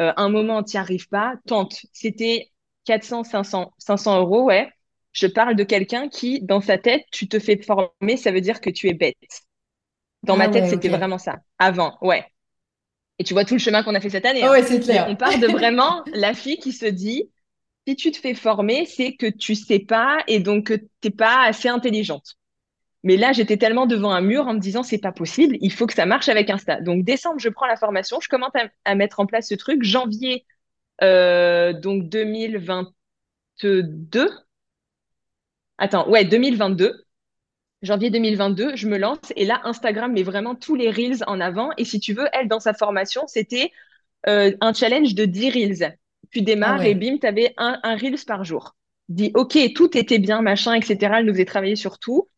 [0.01, 1.77] Euh, un moment, t'y arrives pas, tente.
[1.93, 2.51] C'était
[2.85, 4.71] 400, 500, 500 euros, ouais.
[5.13, 8.61] Je parle de quelqu'un qui, dans sa tête, tu te fais former, ça veut dire
[8.61, 9.17] que tu es bête.
[10.23, 10.81] Dans Ah ma tête, ouais, ok.
[10.81, 11.37] c'était vraiment ça.
[11.59, 12.25] Avant, ouais.
[13.19, 14.53] Et tu vois tout le chemin qu'on a fait cette année, Ah hein.
[14.53, 17.31] ouais, c'est Mais on part de vraiment la fille qui se dit,
[17.89, 21.47] si tu te fais former, c'est que tu sais pas et donc que t'es pas
[21.47, 22.37] assez intelligente.
[23.03, 25.87] Mais là, j'étais tellement devant un mur en me disant, c'est pas possible, il faut
[25.87, 26.83] que ça marche avec Insta.
[26.83, 28.53] Donc, décembre, je prends la formation, je commence
[28.85, 29.83] à, mettre en place ce truc.
[29.85, 30.45] Janvier,
[31.03, 34.31] euh, donc 2022.
[35.79, 37.07] Attends, ouais, 2022.
[37.81, 41.71] Janvier 2022, je me lance et là, Instagram met vraiment tous les reels en avant.
[41.79, 43.73] Et si tu veux, elle, dans sa formation, c'était
[44.29, 45.99] euh, un challenge de 10 reels.
[46.31, 46.97] Tu Ah démarres et ouais.
[46.97, 48.77] bim, tu avais un, un reels par jour.
[49.09, 51.21] Dis, OK, tout était bien, machin, etc.
[51.21, 52.29] Elle nous faisait travailler sur tout.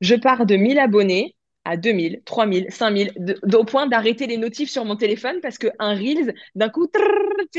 [0.00, 4.36] Je pars de 1000 abonnés à 2000, 3000, 5000, de- de- au point d'arrêter les
[4.38, 7.02] notifs sur mon téléphone parce que un reels, d'un coup, trrr,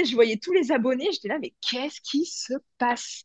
[0.05, 1.09] je voyais tous les abonnés.
[1.13, 3.23] J'étais là, mais qu'est-ce qui se passe?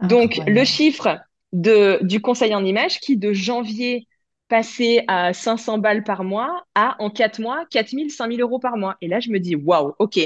[0.00, 1.20] Donc, le chiffre
[1.52, 4.06] de, du conseil en images qui, de janvier,
[4.48, 8.96] passait à 500 balles par mois, à, en 4 mois, 4000, 5000 euros par mois.
[9.00, 10.18] Et là, je me dis, waouh, OK.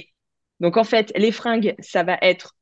[0.61, 2.57] Donc, en fait, les fringues, ça va être,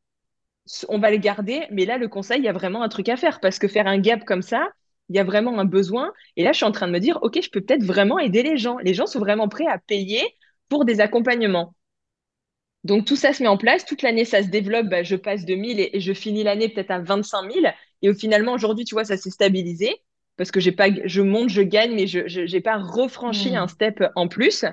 [0.89, 3.17] on va les garder, mais là, le conseil, il y a vraiment un truc à
[3.17, 4.69] faire parce que faire un gap comme ça,
[5.09, 6.13] il y a vraiment un besoin.
[6.37, 8.43] Et là, je suis en train de me dire, OK, je peux peut-être vraiment aider
[8.43, 8.79] les gens.
[8.79, 10.23] Les gens sont vraiment prêts à payer
[10.69, 11.75] pour des accompagnements.
[12.85, 15.45] Donc tout ça se met en place, toute l'année ça se développe, bah, je passe
[15.45, 17.67] de 1000 et, et je finis l'année peut-être à 25 000.
[18.03, 19.95] Et au finalement aujourd'hui, tu vois, ça s'est stabilisé
[20.37, 23.69] parce que j'ai pas, je monte, je gagne, mais je j'ai pas refranchi un Hmm.
[23.69, 24.65] step en plus.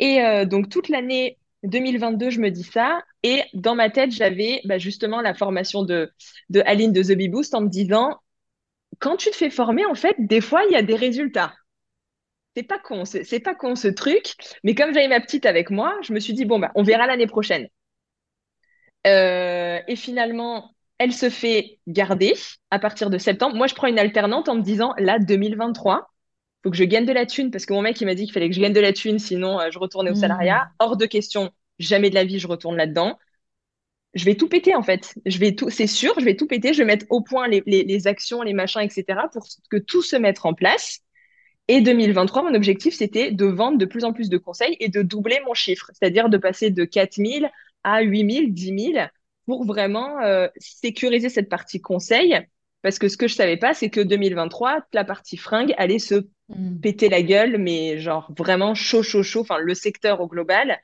[0.00, 3.02] Et euh, donc toute l'année 2022, je me dis ça.
[3.22, 6.10] Et dans ma tête, j'avais bah, justement la formation de,
[6.50, 8.18] de Aline de The Bee Boost en me disant,
[9.00, 11.54] quand tu te fais former, en fait, des fois, il y a des résultats.
[12.56, 14.34] C'est pas con, c'est pas con ce truc.
[14.64, 17.06] Mais comme j'avais ma petite avec moi, je me suis dit, bon, bah, on verra
[17.06, 17.68] l'année prochaine.
[19.06, 22.34] Euh, et finalement, elle se fait garder
[22.70, 23.56] à partir de septembre.
[23.56, 26.10] Moi, je prends une alternante en me disant, là, 2023,
[26.68, 28.32] faut que je gagne de la thune parce que mon mec, il m'a dit qu'il
[28.32, 30.64] fallait que je gagne de la thune, sinon euh, je retournais au salariat.
[30.64, 30.74] Hmm.
[30.80, 33.18] Hors de question, jamais de la vie, je retourne là-dedans.
[34.12, 35.14] Je vais tout péter en fait.
[35.24, 36.74] Je vais tout, c'est sûr, je vais tout péter.
[36.74, 39.20] Je vais mettre au point les, les, les actions, les machins, etc.
[39.32, 41.00] pour que tout se mette en place.
[41.68, 45.02] Et 2023, mon objectif, c'était de vendre de plus en plus de conseils et de
[45.02, 47.50] doubler mon chiffre, c'est-à-dire de passer de 4000
[47.82, 49.06] à 8000, 10 000
[49.46, 52.38] pour vraiment euh, sécuriser cette partie conseil
[52.82, 56.28] Parce que ce que je savais pas, c'est que 2023, la partie fringue allait se
[56.48, 56.78] Hmm.
[56.80, 59.40] péter la gueule, mais genre vraiment chaud, chaud, chaud.
[59.40, 60.78] Enfin, le secteur au global,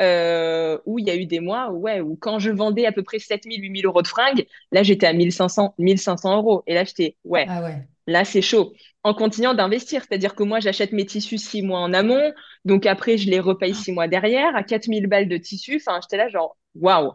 [0.00, 2.92] euh, où il y a eu des mois où, ouais, où quand je vendais à
[2.92, 6.62] peu près 7000, 8000 euros de fringues, là, j'étais à 1500, 1500 euros.
[6.66, 7.88] Et là, j'étais, ouais, Ah ouais.
[8.06, 8.72] là, c'est chaud.
[9.02, 12.32] En continuant d'investir, c'est-à-dire que moi, j'achète mes tissus six mois en amont,
[12.64, 15.76] donc après, je les repaye six mois derrière, à 4000 balles de tissus.
[15.86, 17.12] Enfin, j'étais là, genre, waouh.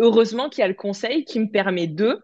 [0.00, 2.20] Heureusement qu'il y a le conseil qui me permet de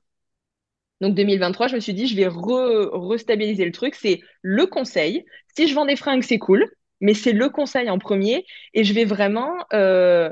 [1.00, 3.94] donc 2023, je me suis dit, je vais re- restabiliser le truc.
[3.94, 5.24] C'est le conseil.
[5.56, 6.68] Si je vends des fringues, c'est cool,
[7.00, 8.44] mais c'est le conseil en premier.
[8.74, 10.30] Et je vais vraiment euh,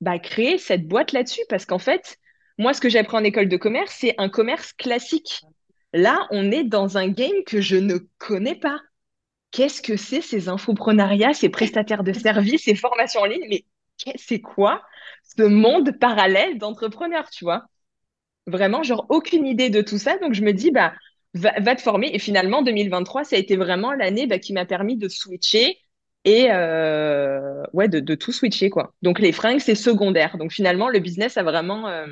[0.00, 2.18] bah, créer cette boîte là-dessus parce qu'en fait,
[2.58, 5.42] moi, ce que j'ai appris en école de commerce, c'est un commerce classique.
[5.92, 8.80] Là, on est dans un game que je ne connais pas.
[9.50, 13.46] Qu'est-ce que c'est ces infoprenariats, ces prestataires de services, ces formations en ligne?
[13.48, 13.64] Mais
[14.16, 14.82] c'est quoi
[15.24, 17.66] ce monde parallèle d'entrepreneurs, tu vois?
[18.46, 20.18] Vraiment, genre, aucune idée de tout ça.
[20.18, 20.94] Donc, je me dis, bah,
[21.34, 22.10] va, va te former.
[22.14, 25.78] Et finalement, 2023, ça a été vraiment l'année bah, qui m'a permis de switcher
[26.24, 28.94] et euh, ouais, de, de tout switcher, quoi.
[29.02, 30.38] Donc, les fringues, c'est secondaire.
[30.38, 32.06] Donc, finalement, le business a vraiment, euh,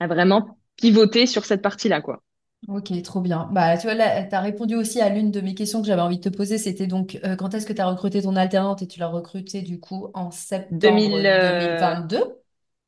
[0.00, 2.22] a vraiment pivoté sur cette partie-là, quoi.
[2.66, 3.48] Ok, trop bien.
[3.52, 6.02] Bah, tu vois, là, tu as répondu aussi à l'une de mes questions que j'avais
[6.02, 6.58] envie de te poser.
[6.58, 8.82] C'était donc euh, quand est-ce que tu as recruté ton alternante?
[8.82, 12.24] Et tu l'as recrutée du coup en septembre 2000, euh, 2022.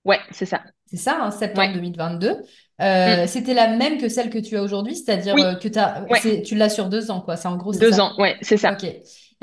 [0.04, 0.62] Ouais, c'est ça.
[0.86, 1.74] C'est ça, hein, septembre Ouais.
[1.74, 2.36] 2022.
[2.80, 3.26] Euh, Mm.
[3.28, 5.68] c'était la même que celle que tu as aujourd'hui, c'est-à-dire Oui, euh, que
[6.10, 6.42] ouais.
[6.42, 7.36] tu l'as sur deux ans, quoi.
[7.36, 8.04] C'est en gros, Deux ça.
[8.04, 8.72] ans, ouais, c'est ça.
[8.72, 8.84] Ok.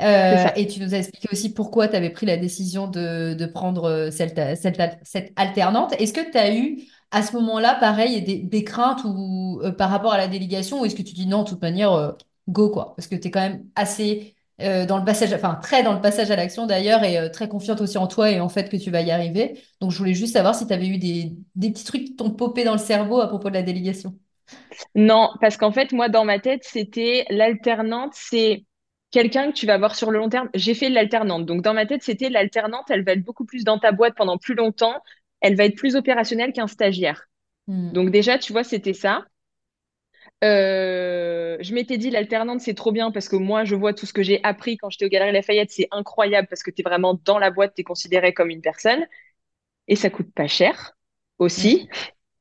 [0.00, 0.52] Euh, ça.
[0.56, 4.10] et tu nous as expliqué aussi pourquoi tu avais pris la décision de, de prendre
[4.12, 5.92] cette, cette, cette alternante.
[5.98, 9.90] Est-ce que tu as eu à ce moment-là, pareil, des, des craintes ou, euh, par
[9.90, 12.16] rapport à la délégation ou est-ce que tu dis non, de toute manière,
[12.48, 12.94] go quoi?
[12.96, 16.00] Parce que tu es quand même assez euh, dans le passage, enfin très dans le
[16.00, 18.76] passage à l'action d'ailleurs et euh, très confiante aussi en toi et en fait que
[18.76, 19.62] tu vas y arriver.
[19.80, 22.30] Donc je voulais juste savoir si tu avais eu des, des petits trucs qui t'ont
[22.30, 24.18] popé dans le cerveau à propos de la délégation.
[24.94, 28.64] Non, parce qu'en fait, moi, dans ma tête, c'était l'alternante, c'est
[29.10, 30.48] quelqu'un que tu vas voir sur le long terme.
[30.54, 31.46] J'ai fait l'alternante.
[31.46, 34.38] Donc, dans ma tête, c'était l'alternante, elle va être beaucoup plus dans ta boîte pendant
[34.38, 34.94] plus longtemps.
[35.40, 37.24] Elle va être plus opérationnelle qu'un stagiaire.
[37.66, 37.92] Hmm.
[37.92, 39.24] Donc, déjà, tu vois, c'était ça.
[40.44, 44.12] Euh, je m'étais dit, l'alternante, c'est trop bien parce que moi, je vois tout ce
[44.12, 45.70] que j'ai appris quand j'étais au Galeries Lafayette.
[45.70, 48.62] C'est incroyable parce que tu es vraiment dans la boîte, tu es considéré comme une
[48.62, 49.06] personne.
[49.88, 50.92] Et ça coûte pas cher
[51.38, 51.88] aussi.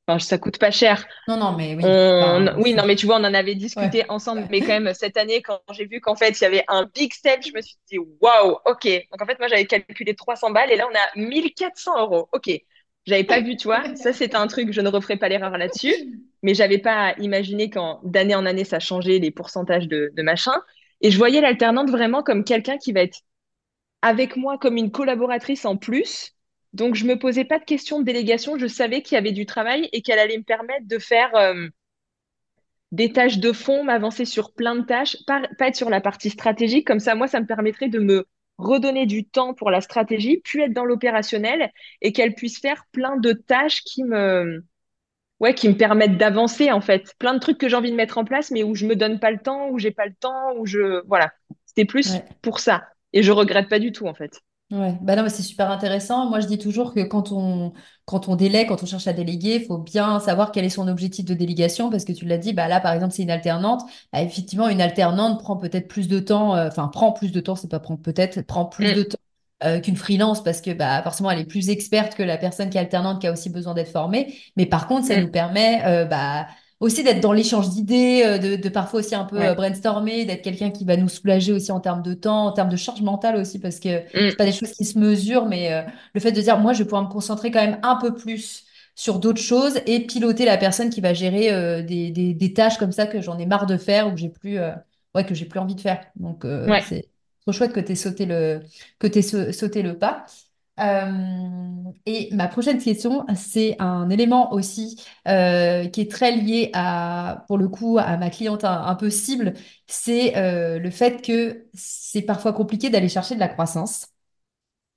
[0.07, 1.05] Enfin, ça coûte pas cher.
[1.27, 1.83] Non, non, mais oui.
[1.85, 2.61] On...
[2.61, 3.55] Oui, non, mais tu vois, on en avait ouais.
[3.55, 6.63] discuté ensemble, mais quand même, cette année, quand j'ai vu qu'en fait, il y avait
[6.67, 8.85] un big step, je me suis dit, waouh, ok.
[9.11, 12.29] Donc, en fait, moi, j'avais calculé 300 balles et là, on a 1400 euros.
[12.31, 12.49] Ok.
[13.07, 13.83] J'avais pas vu, tu vois.
[13.95, 15.93] Ça, c'était un truc, je ne referai pas l'erreur là-dessus,
[16.43, 20.53] mais j'avais pas imaginé qu'en d'année en année, ça changeait les pourcentages de, de machin.
[21.01, 23.19] Et je voyais l'alternante vraiment comme quelqu'un qui va être
[24.03, 26.33] avec moi comme une collaboratrice en plus.
[26.73, 28.57] Donc, je me posais pas de questions de délégation.
[28.59, 31.67] Je savais qu'il y avait du travail et qu'elle allait me permettre de faire, euh,
[32.91, 36.29] des tâches de fond, m'avancer sur plein de tâches, pas, pas être sur la partie
[36.29, 36.87] stratégique.
[36.87, 38.25] Comme ça, moi, ça me permettrait de me
[38.57, 43.17] redonner du temps pour la stratégie, puis être dans l'opérationnel et qu'elle puisse faire plein
[43.17, 44.63] de tâches qui me,
[45.39, 47.15] ouais, qui me permettent d'avancer, en fait.
[47.19, 49.19] Plein de trucs que j'ai envie de mettre en place, mais où je me donne
[49.19, 51.31] pas le temps, où j'ai pas le temps, où je, voilà.
[51.65, 52.23] C'était plus Ouais.
[52.41, 52.87] pour ça.
[53.13, 54.41] Et je regrette pas du tout, en fait.
[54.69, 56.29] Ouais, bah non, mais c'est super intéressant.
[56.29, 57.71] Moi, je dis toujours que quand on,
[58.03, 60.89] quand on délègue, quand on cherche à déléguer, il faut bien savoir quel est son
[60.89, 63.81] objectif de délégation, parce que tu l'as dit, bah là, par exemple, c'est une alternante.
[64.11, 67.55] Bah, effectivement, une alternante prend peut-être plus de temps, euh, enfin, prend plus de temps,
[67.55, 69.17] c'est pas prendre peut-être, prend plus de Mm, temps
[69.63, 72.75] euh, qu'une freelance, parce que bah, forcément, elle est plus experte que la personne qui
[72.77, 74.35] est alternante, qui a aussi besoin d'être formée.
[74.57, 76.45] Mais par contre, ça nous mm, permet euh, bah,
[76.79, 79.55] aussi d'être dans l'échange d'idées, euh, de, de parfois aussi un peu euh, ouais.
[79.55, 82.75] brainstormer, d'être quelqu'un qui va nous soulager aussi en termes de temps, en termes de
[82.77, 85.81] charge mentale aussi, parce que c'est Mm, pas des choses qui se mesurent, mais euh,
[86.13, 88.65] le fait de dire, moi, je vais pouvoir me concentrer quand même un peu plus
[88.95, 92.77] sur d'autres choses et piloter la personne qui va gérer euh, des, des, des tâches
[92.77, 94.71] comme ça que j'en ai marre de faire ou que j'ai plus, euh,
[95.15, 96.05] ouais, que j'ai plus envie de faire.
[96.15, 96.85] Donc, euh, ouais.
[96.85, 97.09] c'est
[97.41, 98.61] trop chouette que tu aies sauté le,
[98.99, 100.25] que t'aies sau- sauté le pas.
[100.79, 107.43] Euh, et ma prochaine question, c'est un élément aussi euh, qui est très lié à,
[107.47, 109.53] pour le coup, à ma cliente un, peu cible,
[109.87, 114.07] c'est euh, le fait que c'est parfois compliqué d'aller chercher de la croissance.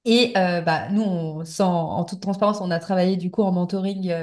[0.07, 4.15] Et bah, nous, sans, en toute transparence, on a travaillé du coup en mentoring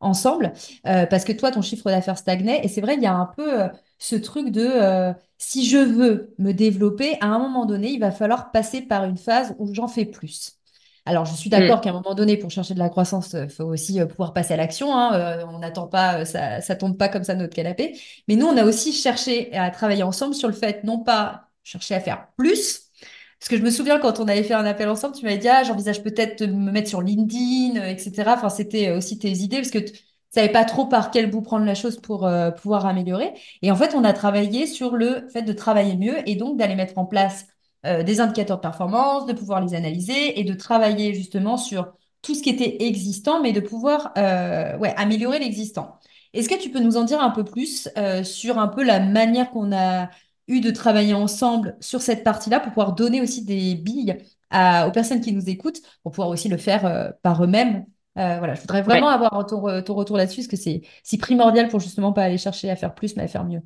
[0.00, 0.52] ensemble
[0.84, 2.64] parce que toi, ton chiffre d'affaires stagnait.
[2.64, 6.52] Et c'est vrai, il y a un peu ce truc de si je veux me
[6.52, 10.04] développer, à un moment donné, il va falloir passer par une phase où j'en fais
[10.06, 10.58] plus.
[11.06, 13.50] Alors, je suis d'accord Mm, qu'à un moment donné, pour chercher de la croissance, il
[13.50, 14.94] faut aussi euh, pouvoir passer à l'action.
[14.96, 15.12] hein.
[15.14, 17.98] Euh, on n'attend pas, euh, ça, ça tombe pas comme ça de notre canapé.
[18.26, 21.94] Mais nous, on a aussi cherché à travailler ensemble sur le fait, non pas chercher
[21.94, 22.90] à faire plus,
[23.38, 25.48] parce que je me souviens quand on avait fait un appel ensemble, tu m'avais dit,
[25.48, 28.34] ah, j'envisage peut-être de me mettre sur LinkedIn, euh, etc.
[28.34, 29.92] Enfin, c'était euh, aussi tes idées, parce que t-
[30.30, 33.32] savait pas trop par quel bout prendre la chose pour euh, pouvoir améliorer.
[33.62, 36.74] Et en fait, on a travaillé sur le fait de travailler mieux et donc d'aller
[36.76, 37.46] mettre en place
[37.84, 41.92] euh, des indicateurs de performance, de pouvoir les analyser et de travailler justement sur
[42.22, 45.98] tout ce qui était existant, mais de pouvoir euh, ouais, améliorer l'existant.
[46.32, 47.88] Est-ce que tu peux nous en dire un peu plus
[48.24, 50.10] sur un peu la manière qu'on a
[50.48, 54.16] eu de travailler ensemble sur cette partie-là pour pouvoir donner aussi des billes
[54.52, 57.86] aux personnes qui nous écoutent, pour pouvoir aussi le faire par eux-mêmes?
[58.16, 61.80] Euh, voilà, je voudrais vraiment avoir ton, retour là-dessus, parce que c'est si primordial pour
[61.80, 63.60] justement pas aller chercher à faire plus, mais à faire mieux.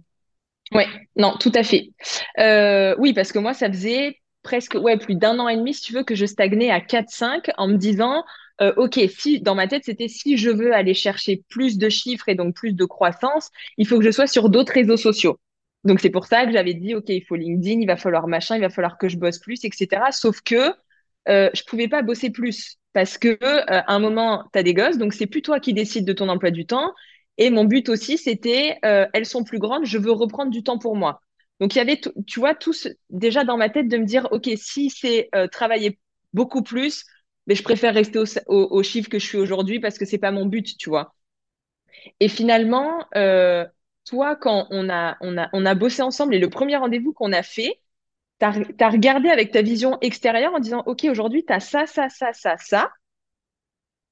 [0.72, 0.84] Oui,
[1.16, 1.90] non, tout à fait.
[2.38, 5.82] Euh, oui, parce que moi, ça faisait presque ouais, plus d'un an et demi, si
[5.82, 8.22] tu veux, que je stagnais à 4-5 en me disant,
[8.60, 12.28] euh, OK, si dans ma tête, c'était si je veux aller chercher plus de chiffres
[12.28, 15.38] et donc plus de croissance, il faut que je sois sur d'autres réseaux sociaux.
[15.84, 18.56] Donc, c'est pour ça que j'avais dit, OK, il faut LinkedIn, il va falloir machin,
[18.56, 20.12] il va falloir que je bosse plus, etc.
[20.12, 20.72] Sauf que
[21.28, 24.98] euh, je pouvais pas bosser plus parce que euh, un moment, tu as des gosses,
[24.98, 26.92] donc c'est plus toi qui décides de ton emploi du temps.
[27.38, 30.78] Et mon but aussi, c'était, euh, elles sont plus grandes, je veux reprendre du temps
[30.78, 31.22] pour moi.
[31.60, 32.74] Donc il y avait, tu vois, tout
[33.10, 35.98] déjà dans ma tête de me dire, ok, si c'est euh, travailler
[36.32, 37.04] beaucoup plus,
[37.46, 40.46] mais je préfère rester au, chiffre que je suis aujourd'hui parce que c'est pas mon
[40.46, 41.14] but, tu vois.
[42.20, 43.06] Et finalement,
[44.08, 47.32] toi, quand on a, on a, on a bossé ensemble et le premier rendez-vous qu'on
[47.32, 47.80] a fait,
[48.40, 52.08] tu as, regardé avec ta vision extérieure en disant, OK, aujourd'hui, tu as ça, ça,
[52.08, 52.90] ça, ça, ça.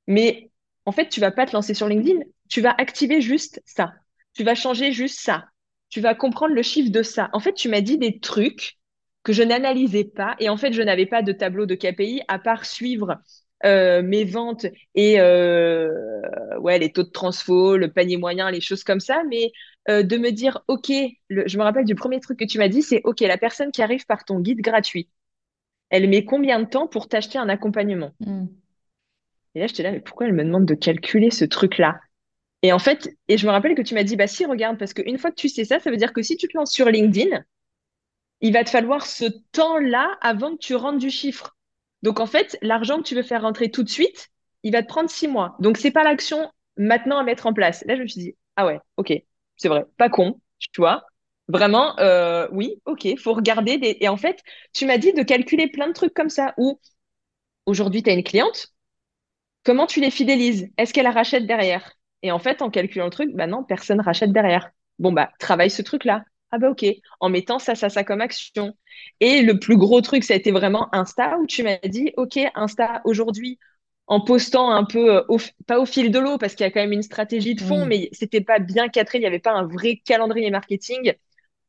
[0.07, 0.51] Mais
[0.85, 2.21] en fait, tu vas pas te lancer sur LinkedIn.
[2.49, 3.93] Tu vas activer juste ça.
[4.35, 5.47] Tu vas changer juste ça.
[5.89, 7.31] Tu vas comprendre le chiffre de ça.
[7.33, 8.79] En fait, tu m'as dit des trucs
[9.23, 10.37] que je n'analysais pas.
[10.39, 13.17] Et en fait, je n'avais pas de tableau de KPI à part suivre
[13.65, 15.89] euh, mes ventes et euh,
[16.61, 19.23] ouais, les taux de transfo, le panier moyen, les choses comme ça.
[19.29, 19.51] Mais
[19.89, 20.93] euh, de me dire, OK,
[21.31, 23.83] je me rappelle du premier truc que tu m'as dit, c'est OK, la personne qui
[23.83, 25.09] arrive par ton guide gratuit,
[25.91, 28.13] elle met combien de temps pour t'acheter un accompagnement?
[28.21, 28.47] Hmm.
[29.55, 31.99] Et là, j'étais là, mais pourquoi elle me demande de calculer ce truc-là?
[32.63, 34.95] Et en fait, et je me rappelle que tu m'as dit, bah si, regarde, parce
[34.95, 36.87] qu'une fois que tu sais ça, ça veut dire que si tu te lances sur
[36.89, 37.45] LinkedIn,
[38.41, 41.57] il va te falloir ce temps-là avant que tu rentres du chiffre.
[42.03, 44.29] Donc en fait, l'argent que tu veux faire rentrer tout de suite,
[44.63, 45.57] il va te prendre six mois.
[45.61, 47.85] Donc c'est pas l'action maintenant à mettre en place.
[47.87, 49.13] Là, je me suis dit, ah ouais, ok,
[49.57, 51.05] c'est vrai, pas con, tu vois.
[51.49, 53.79] Vraiment, euh, oui, ok, faut regarder.
[54.01, 54.43] Et en fait,
[54.73, 56.55] tu m'as dit de calculer plein de trucs comme ça.
[56.59, 56.81] Ou
[57.67, 58.69] aujourd'hui, tu as une cliente,
[59.65, 60.71] comment tu les fidélises?
[60.79, 61.93] Est-ce qu'elle rachète derrière?
[62.27, 64.71] Et en fait, en calculant le truc, bah non, personne rachète derrière.
[64.99, 66.25] Bon, bah, travaille ce truc-là.
[66.51, 66.85] Ah bah ok,
[67.21, 68.77] en mettant ça, ça, ça comme action.
[69.21, 72.41] Et le plus gros truc, ça a été vraiment Insta, où tu m'as dit, ok,
[72.57, 73.61] Insta, aujourd'hui,
[74.09, 76.81] en postant un peu, euh, pas au fil de l'eau, parce qu'il y a quand
[76.81, 79.69] même une stratégie de fond, mais c'était pas bien cadré, il n'y avait pas un
[79.69, 81.13] vrai calendrier marketing,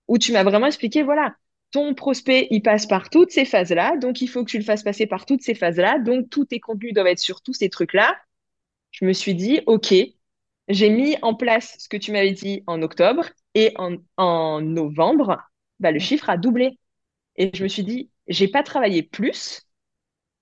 [0.08, 1.36] où tu m'as vraiment expliqué, voilà,
[1.72, 4.84] ton prospect, il passe par toutes ces phases-là, donc il faut que tu le fasses
[4.84, 8.16] passer par toutes ces phases-là, donc tous tes contenus doivent être sur tous ces trucs-là.
[8.92, 9.94] Je me suis dit, OK,
[10.68, 15.42] j'ai mis en place ce que tu m'avais dit en octobre, et en, novembre,
[15.80, 16.78] bah, le chiffre a doublé.
[17.38, 19.68] Et je me suis dit, j'ai pas travaillé plus,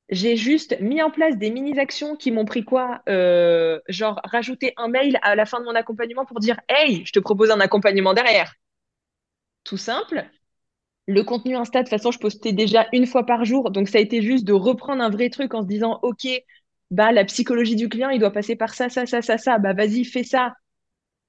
[0.09, 4.87] j'ai juste mis en place des mini-actions qui m'ont pris quoi euh, Genre rajouter un
[4.87, 8.13] mail à la fin de mon accompagnement pour dire Hey, je te propose un accompagnement
[8.13, 8.53] derrière.
[9.63, 10.25] Tout simple.
[11.07, 13.71] Le contenu Insta, de toute façon, je postais déjà une fois par jour.
[13.71, 16.27] Donc, ça a été juste de reprendre un vrai truc en se disant OK,
[16.91, 19.57] bah, la psychologie du client, il doit passer par ça, ça, ça, ça, ça.
[19.59, 20.53] Bah, vas-y, fais ça.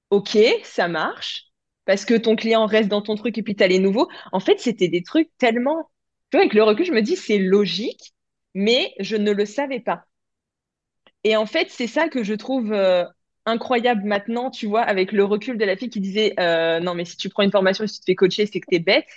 [0.09, 1.45] OK, ça marche.
[1.85, 4.09] Parce que ton client reste dans ton truc et puis tu as les nouveaux.
[4.31, 5.89] En fait, c'était des trucs tellement.
[6.31, 8.13] Tu vois, avec le recul, je me dis, c'est logique
[8.53, 10.05] mais je ne le savais pas.
[11.23, 13.03] Et en fait, c'est ça que je trouve euh,
[13.45, 17.05] incroyable maintenant, tu vois, avec le recul de la fille qui disait euh, non, mais
[17.05, 18.79] si tu prends une formation et si tu te fais coacher, c'est que tu es
[18.79, 19.07] bête.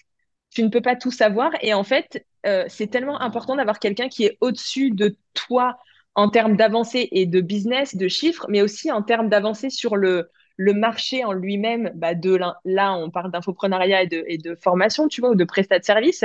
[0.50, 1.52] Tu ne peux pas tout savoir.
[1.62, 5.78] Et en fait, euh, c'est tellement important d'avoir quelqu'un qui est au-dessus de toi
[6.14, 10.30] en termes d'avancée et de business, de chiffres, mais aussi en termes d'avancée sur le,
[10.56, 11.92] le marché en lui-même.
[11.94, 15.44] Bah de là, on parle d'infoprenariat et de, et de formation, tu vois, ou de
[15.44, 16.24] prestat de service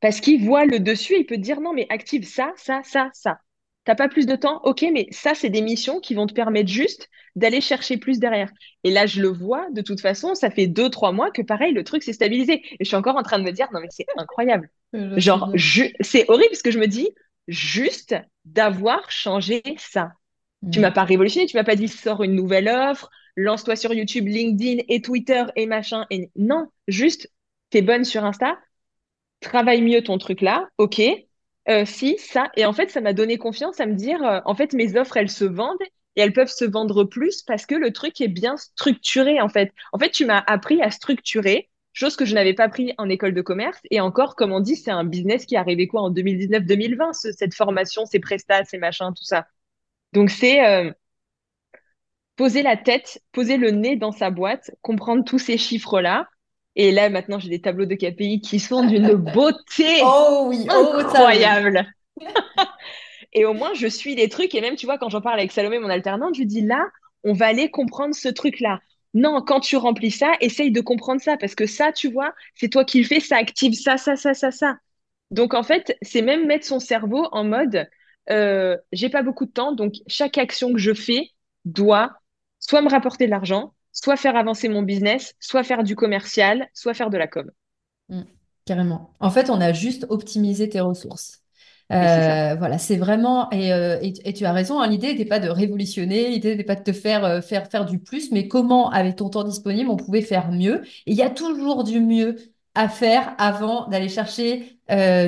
[0.00, 3.10] parce qu'il voit le dessus il peut te dire non, mais active ça, ça, ça,
[3.14, 3.40] ça.
[3.84, 4.60] T'as pas plus de temps?
[4.64, 8.50] Ok, mais ça, c'est des missions qui vont te permettre juste d'aller chercher plus derrière.
[8.82, 11.72] Et là, je le vois, de toute façon, ça fait deux, trois mois que pareil,
[11.72, 12.62] le truc s'est stabilisé.
[12.72, 14.68] Et je suis encore en train de me dire, non, mais c'est incroyable.
[15.14, 15.48] Genre,
[16.00, 17.08] c'est horrible parce que je me dis,
[17.48, 18.14] juste
[18.44, 20.12] d'avoir changé ça.
[20.72, 20.94] Tu m'as mm.
[20.94, 25.00] pas révolutionné, tu m'as pas dit, sors une nouvelle offre, lance-toi sur YouTube, LinkedIn et
[25.02, 26.06] Twitter et machin.
[26.10, 27.30] Et non, juste,
[27.70, 28.58] t'es bonne sur Insta,
[29.40, 31.00] travaille mieux ton truc là, ok.
[31.68, 32.50] Euh, si, ça.
[32.56, 35.16] Et en fait, ça m'a donné confiance à me dire, euh, en fait, mes offres,
[35.16, 35.82] elles se vendent
[36.14, 39.72] et elles peuvent se vendre plus parce que le truc est bien structuré, en fait.
[39.92, 41.68] En fait, tu m'as appris à structurer,
[41.98, 43.78] chose que je n'avais pas appris en école de commerce.
[43.90, 47.54] Et encore, comme on dit, c'est un business qui est arrivé quoi en 2019-2020, cette
[47.54, 49.46] formation, ces prestats, ces machins, tout ça.
[50.12, 50.64] Donc, c'est...
[50.64, 50.92] Euh,
[52.36, 56.28] poser la tête, poser le nez dans sa boîte, comprendre tous ces chiffres-là.
[56.76, 60.92] Et là, maintenant, j'ai des tableaux de KPI qui sont d'une beauté Oh oui, oh,
[60.98, 61.86] incroyable.
[63.32, 64.54] Et au moins, je suis les trucs.
[64.54, 66.86] Et même, tu vois, quand j'en parle avec Salomé, mon alternante, je lui dis là,
[67.24, 68.80] on va aller comprendre ce truc-là.
[69.16, 71.38] Non, quand tu remplis ça, essaye de comprendre ça.
[71.38, 74.34] Parce que ça, tu vois, c'est toi qui le fais, ça active ça, ça, ça,
[74.34, 74.76] ça, ça.
[75.30, 77.88] Donc, en fait, c'est même mettre son cerveau en mode
[78.28, 79.72] euh, j'ai pas beaucoup de temps.
[79.72, 81.30] Donc, chaque action que je fais
[81.64, 82.18] doit
[82.58, 86.92] soit me rapporter de l'argent, soit faire avancer mon business, soit faire du commercial, soit
[86.92, 87.50] faire de la com.
[88.10, 88.22] Mm,
[88.66, 89.14] carrément.
[89.20, 91.42] En fait, on a juste optimisé tes ressources.
[91.92, 94.80] Euh, voilà, c'est vraiment euh, et, et, tu as raison.
[94.80, 97.84] Hein, l'idée n'était pas de révolutionner, l'idée n'était pas de te faire euh, faire faire
[97.84, 100.82] du plus, mais comment avec ton temps disponible on pouvait faire mieux.
[101.06, 102.36] Et il y a toujours du mieux
[102.74, 104.72] à faire avant d'aller chercher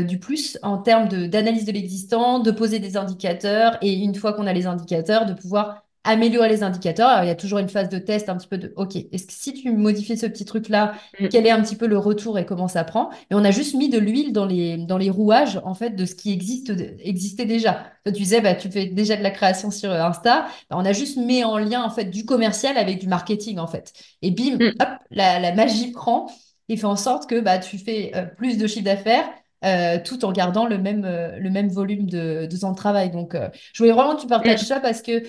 [0.07, 4.47] du plus en termes d'analyse de l'existant, de poser des indicateurs et une fois qu'on
[4.47, 7.23] a les indicateurs, de pouvoir améliorer les indicateurs.
[7.23, 9.33] il y a toujours une phase de test, un petit peu de OK, est-ce que
[9.33, 11.29] si tu modifies ce petit truc-là, mm.
[11.29, 13.11] quel est un petit peu le retour et comment ça prend?
[13.31, 16.07] Et on a juste mis de l'huile dans les, dans les rouages, en fait, de
[16.07, 17.75] ce qui existe, existait déjà.
[18.05, 20.47] Toi, tu disais, bah, tu fais déjà de la création sur Insta.
[20.71, 23.67] Bah, on a juste mis en lien, en fait, du commercial avec du marketing, en
[23.67, 23.93] fait.
[24.23, 24.73] Et bim, mm.
[24.81, 26.31] hop, la, magie prend
[26.71, 29.29] et fait en sorte que bah, tu fais euh, plus de chiffre d'affaires
[29.65, 33.11] euh, tout en gardant le même, euh, le même volume de, de temps de travail.
[33.11, 35.23] Donc, euh, je voulais vraiment que tu partages ça parce que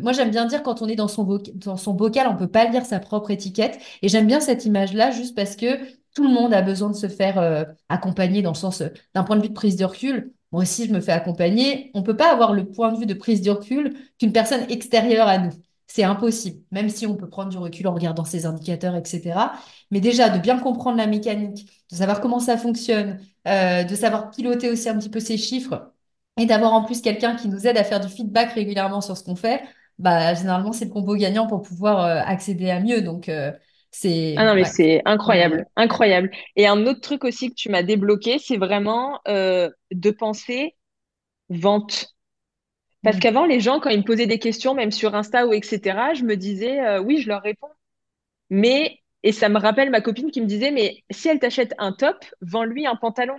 [0.00, 2.66] moi, j'aime bien dire quand on est dans son, dans son bocal, on peut pas
[2.66, 3.78] lire sa propre étiquette.
[4.02, 5.78] Et j'aime bien cette image-là juste parce que
[6.14, 8.82] tout le monde a besoin de se faire accompagner dans le sens
[9.14, 10.32] d'un point de vue de prise de recul.
[10.52, 11.90] Moi aussi, je me fais accompagner.
[11.94, 15.28] On peut pas avoir le point de vue de prise de recul qu'une personne extérieure
[15.28, 15.52] à nous.
[15.88, 19.38] C'est impossible, même si on peut prendre du recul en regardant ses indicateurs, etc.
[19.90, 24.30] Mais déjà, de bien comprendre la mécanique, de savoir comment ça fonctionne, euh, de savoir
[24.30, 25.92] piloter aussi un petit peu ces chiffres
[26.38, 29.24] et d'avoir en plus quelqu'un qui nous aide à faire du feedback régulièrement sur ce
[29.24, 29.62] qu'on fait,
[29.98, 33.02] bah, généralement, c'est le combo gagnant pour pouvoir euh, accéder à mieux.
[33.02, 33.52] Donc, euh,
[33.90, 34.34] c'est.
[34.36, 36.30] Ah non, mais c'est incroyable, incroyable.
[36.56, 40.76] Et un autre truc aussi que tu m'as débloqué, c'est vraiment de penser
[41.48, 42.14] vente.
[43.02, 43.20] Parce mm.
[43.20, 46.24] qu'avant, les gens, quand ils me posaient des questions, même sur Insta ou etc., je
[46.24, 47.70] me disais, oui, je leur réponds.
[48.50, 51.90] Mais et ça me rappelle ma copine qui me disait, mais si elle t'achète un
[51.90, 53.34] top, vends-lui un pantalon.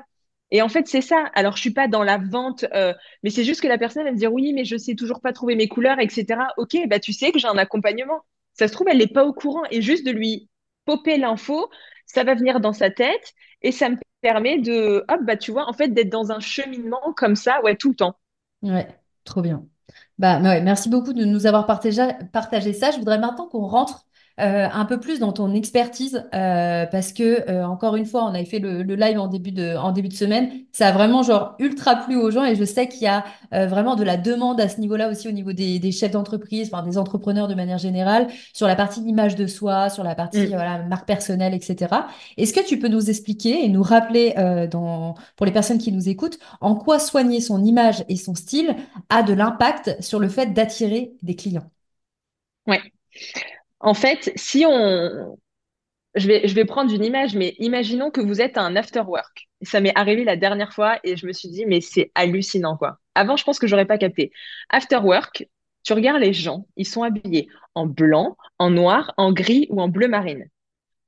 [0.51, 1.31] Et en fait, c'est ça.
[1.33, 4.11] Alors, je suis pas dans la vente, euh, mais c'est juste que la personne va
[4.11, 6.41] me dire, oui, mais je sais toujours pas trouver mes couleurs, etc.
[6.57, 8.19] Ok, bah tu sais que j'ai un accompagnement.
[8.51, 9.63] Ça se trouve, elle n'est pas au courant.
[9.71, 10.49] Et juste de lui
[10.83, 11.69] popper l'info,
[12.05, 15.69] ça va venir dans sa tête et ça me permet de, hop, bah tu vois,
[15.69, 18.17] en fait, d'être dans un cheminement comme ça, ouais, tout le temps.
[18.61, 18.89] Ouais,
[19.23, 19.65] trop bien.
[20.17, 22.91] Bah, merci beaucoup de nous avoir partagé ça.
[22.91, 24.05] Je voudrais maintenant qu'on rentre
[24.39, 28.35] euh, un peu plus dans ton expertise euh, parce que euh, encore une fois, on
[28.35, 31.55] avait fait le, live en début de en début de semaine, ça a vraiment genre
[31.57, 34.69] ultra plu aux gens et je sais qu'il y a vraiment de la demande à
[34.69, 38.27] ce niveau-là aussi au niveau des, des chefs d'entreprise, enfin des entrepreneurs de manière générale,
[38.53, 40.49] sur la partie d'image de soi, sur la partie mm.
[40.49, 42.05] voilà marque personnelle, etc.
[42.37, 44.35] Est-ce que tu peux nous expliquer et nous rappeler
[44.71, 48.75] dans pour les personnes qui nous écoutent en quoi soigner son image et son style
[49.09, 51.69] a de l'impact sur le fait d'attirer des clients?
[52.67, 52.81] Ouais.
[53.87, 55.39] En fait, si on...
[56.13, 59.47] Je vais, prendre une image, mais imaginons que vous êtes un after work.
[59.61, 62.99] Ça m'est arrivé la dernière fois et je me suis dit, mais c'est hallucinant, quoi.
[63.15, 64.33] Avant, je pense que j'aurais pas capté.
[64.67, 65.47] After work,
[65.83, 69.87] tu regardes les gens, ils sont habillés en blanc, en noir, en gris ou en
[69.87, 70.49] bleu marine.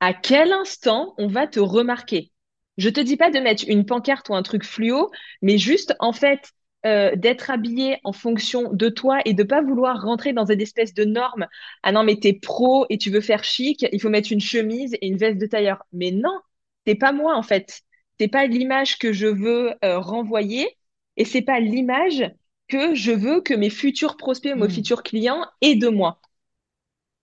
[0.00, 2.32] À quel instant on va te remarquer?
[2.78, 5.10] Je te dis pas de mettre une pancarte ou un truc fluo,
[5.42, 6.50] mais juste, en fait,
[6.86, 10.94] euh, d'être habillé en fonction de toi et de pas vouloir rentrer dans une espèce
[10.94, 11.46] de norme.
[11.82, 14.94] Ah non, mais t'es pro et tu veux faire chic, il faut mettre une chemise
[14.94, 15.84] et une veste de tailleur.
[15.92, 16.40] Mais non,
[16.86, 17.82] c'est pas moi en fait.
[18.18, 20.68] C'est pas l'image que je veux euh, renvoyer
[21.16, 22.30] et c'est pas l'image
[22.68, 24.70] que je veux que mes futurs prospects ou mes hmm.
[24.70, 26.20] futurs clients aient de moi.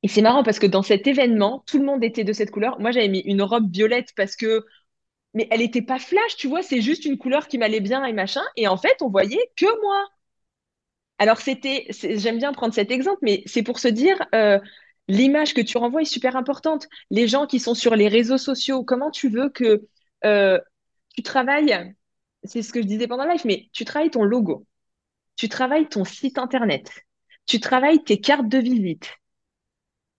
[0.04, 2.80] Et c'est marrant parce que dans cet événement, tout le monde était de cette couleur.
[2.80, 4.66] Moi, j'avais mis une robe violette parce que
[5.34, 8.14] mais elle n'était pas flash, tu vois, c'est juste une couleur qui m'allait bien et
[8.14, 8.44] machin.
[8.56, 10.08] Et en fait, on voyait que moi.
[11.20, 14.60] Alors, c'était, j'aime bien prendre cet exemple, mais c'est pour se dire, euh,
[15.08, 16.88] l'image que tu renvoies est super importante.
[17.10, 19.88] Les gens qui sont sur les réseaux sociaux, comment tu veux que
[20.26, 20.60] euh,
[21.16, 21.94] tu travailles,
[22.44, 24.66] c'est ce que je disais pendant live, mais tu travailles ton logo,
[25.36, 26.92] tu travailles ton site internet,
[27.46, 29.12] tu travailles tes cartes de visite.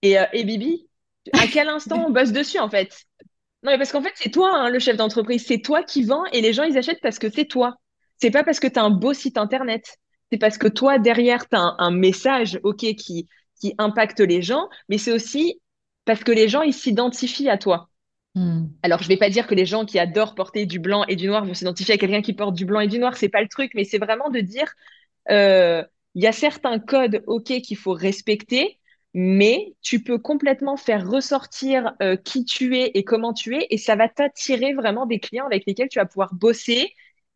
[0.03, 0.89] Et, euh, et Bibi,
[1.35, 3.05] à quel instant on bosse dessus en fait?
[3.63, 5.45] Non, mais parce qu'en fait, c'est toi, hein, le chef d'entreprise.
[5.47, 7.75] C'est toi qui vends et les gens, ils achètent parce que c'est toi.
[8.17, 9.99] C'est pas parce que tu as un beau site internet.
[10.31, 13.29] C'est parce que toi, derrière, tu as un, message, OK, qui,
[13.61, 15.61] qui impacte les gens, mais c'est aussi
[16.05, 17.89] parce que les gens, ils s'identifient à toi.
[18.35, 18.67] Hmm.
[18.83, 21.27] Alors, je vais pas dire que les gens qui adorent porter du blanc et du
[21.27, 23.17] noir vont s'identifier à quelqu'un qui porte du blanc et du noir.
[23.17, 24.73] C'est pas le truc, mais c'est vraiment de dire,
[25.31, 25.83] euh,
[26.15, 28.78] il y a certains codes, OK, qu'il faut respecter,
[29.19, 33.79] mais tu peux complètement faire ressortir euh, qui tu es et comment tu es, et
[33.79, 36.95] ça va t'attirer vraiment des clients avec lesquels tu vas pouvoir bosser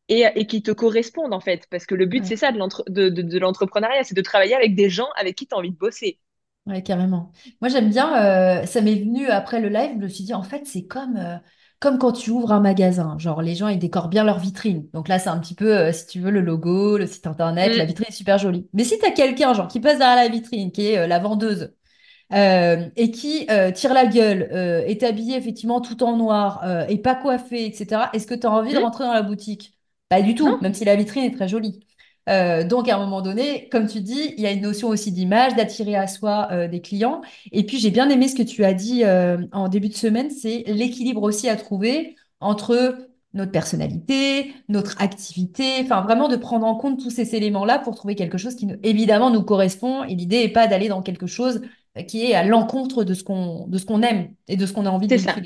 [0.08, 1.66] et, et qui te correspondent en fait.
[1.70, 4.54] Parce que le but, c'est ça de l'entre- de, de, de l'entrepreneuriat, c'est de travailler
[4.54, 6.18] avec des gens avec qui tu as envie de bosser.
[6.66, 7.32] Ouais, carrément.
[7.60, 10.44] Moi, j'aime bien, euh, ça m'est venu après le live, je me suis dit, en
[10.44, 11.36] fait, c'est comme, euh,
[11.82, 13.18] comme quand tu ouvres un magasin.
[13.18, 14.88] Genre, les gens, ils décorent bien leur vitrine.
[14.94, 17.76] Donc là, c'est un petit peu, euh, si tu veux, le logo, le site internet,
[17.76, 18.68] la Mm, vitrine est super jolie.
[18.74, 21.18] Mais si tu as quelqu'un, genre, qui passe derrière la vitrine, qui est euh, la
[21.18, 21.74] vendeuse,
[22.32, 24.42] euh, et qui tire la gueule,
[24.86, 28.74] est habillé effectivement tout en noir, et pas coiffé, etc., est-ce que tu as envie
[28.74, 29.78] de mm, rentrer dans la boutique?
[30.08, 31.80] Pas du tout, non, même si la vitrine est très jolie.
[32.28, 35.10] Euh, donc, à un moment donné, comme tu dis, il y a une notion aussi
[35.10, 37.20] d'image, d'attirer à soi euh, des clients.
[37.50, 40.30] Et puis, j'ai bien aimé ce que tu as dit euh, en début de semaine,
[40.30, 42.96] c'est l'équilibre aussi à trouver entre
[43.34, 48.14] notre personnalité, notre activité, enfin vraiment de prendre en compte tous ces éléments-là pour trouver
[48.14, 50.04] quelque chose qui, évidemment, nous correspond.
[50.04, 51.62] Et l'idée n'est pas d'aller dans quelque chose
[52.08, 54.86] qui est à l'encontre de ce qu'on de ce qu'on aime et de ce qu'on
[54.86, 55.36] a envie de c'est ça.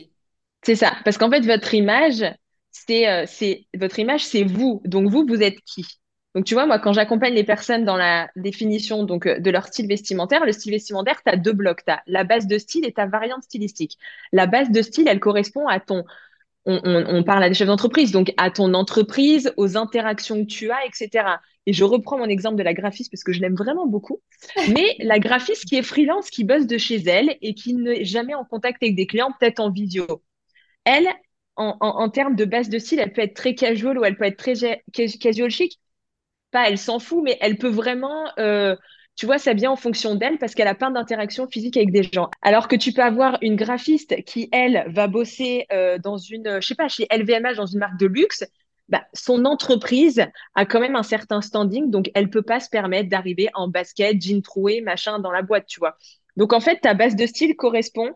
[0.64, 2.24] C'est ça, parce qu'en fait, votre image,
[2.72, 4.82] c'est, c'est, votre image, c'est vous.
[4.84, 5.84] Donc, vous, vous êtes qui?
[6.36, 9.66] Donc, tu vois, moi, quand j'accompagne les personnes dans la définition donc, euh, de leur
[9.66, 11.84] style vestimentaire, le style vestimentaire, tu as deux blocs.
[11.84, 13.98] Tu as la base de style et ta variante stylistique.
[14.32, 16.04] La base de style, elle correspond à ton,
[16.66, 20.48] on, on, on parle à des chefs d'entreprise, donc à ton entreprise, aux interactions que
[20.50, 21.40] tu as, etc.
[21.66, 24.20] Et je reprends mon exemple de la graphiste parce que je l'aime vraiment beaucoup.
[24.74, 28.34] Mais la graphiste qui est freelance, qui bosse de chez elle et qui n'est jamais
[28.34, 30.06] en contact avec des clients, peut-être en visio
[30.84, 31.08] elle,
[31.56, 34.16] en, en, en termes de base de style, elle peut être très casual ou elle
[34.16, 34.54] peut être très
[35.20, 35.80] casual chic.
[36.64, 38.76] Elle s'en fout, mais elle peut vraiment, euh,
[39.16, 42.30] tu vois, s'habiller en fonction d'elle parce qu'elle a plein d'interactions physiques avec des gens.
[42.42, 46.66] Alors que tu peux avoir une graphiste qui, elle, va bosser euh, dans une, je
[46.66, 48.44] sais pas, chez LVMH, dans une marque de luxe.
[48.88, 53.08] Bah, son entreprise a quand même un certain standing, donc elle peut pas se permettre
[53.08, 55.96] d'arriver en basket, jean troué, machin dans la boîte, tu vois.
[56.36, 58.12] Donc en fait, ta base de style correspond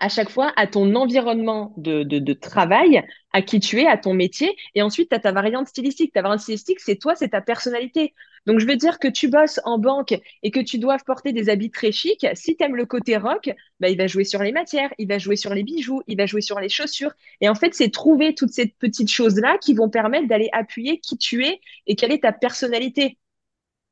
[0.00, 4.56] à chaque fois à ton environnement de, travail, à qui tu es, à ton métier.
[4.74, 6.12] Et ensuite, tu as ta variante stylistique.
[6.12, 8.14] Ta variante stylistique, c'est toi, c'est ta personnalité.
[8.46, 11.50] Donc, je veux dire que tu bosses en banque et que tu dois porter des
[11.50, 12.26] habits très chics.
[12.34, 15.18] Si tu aimes le côté rock, bah, il va jouer sur les matières, il va
[15.18, 17.12] jouer sur les bijoux, il va jouer sur les chaussures.
[17.42, 21.18] Et en fait, c'est trouver toutes ces petites choses-là qui vont permettre d'aller appuyer qui
[21.18, 23.18] tu es et quelle est ta personnalité.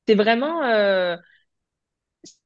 [0.06, 1.16] C'est vraiment, euh,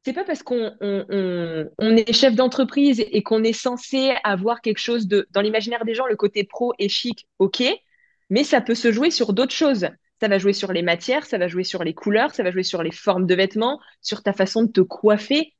[0.04, 4.60] c'est pas parce qu'on on, on- on est chef d'entreprise et qu'on est censé avoir
[4.60, 7.62] quelque chose de, dans l'imaginaire des gens, le côté pro et chic, ok,
[8.30, 9.88] mais ça peut se jouer sur d'autres choses.
[10.20, 12.62] Ça va jouer sur les matières, ça va jouer sur les couleurs, ça va jouer
[12.62, 15.54] sur les formes de vêtements, sur ta façon de te coiffer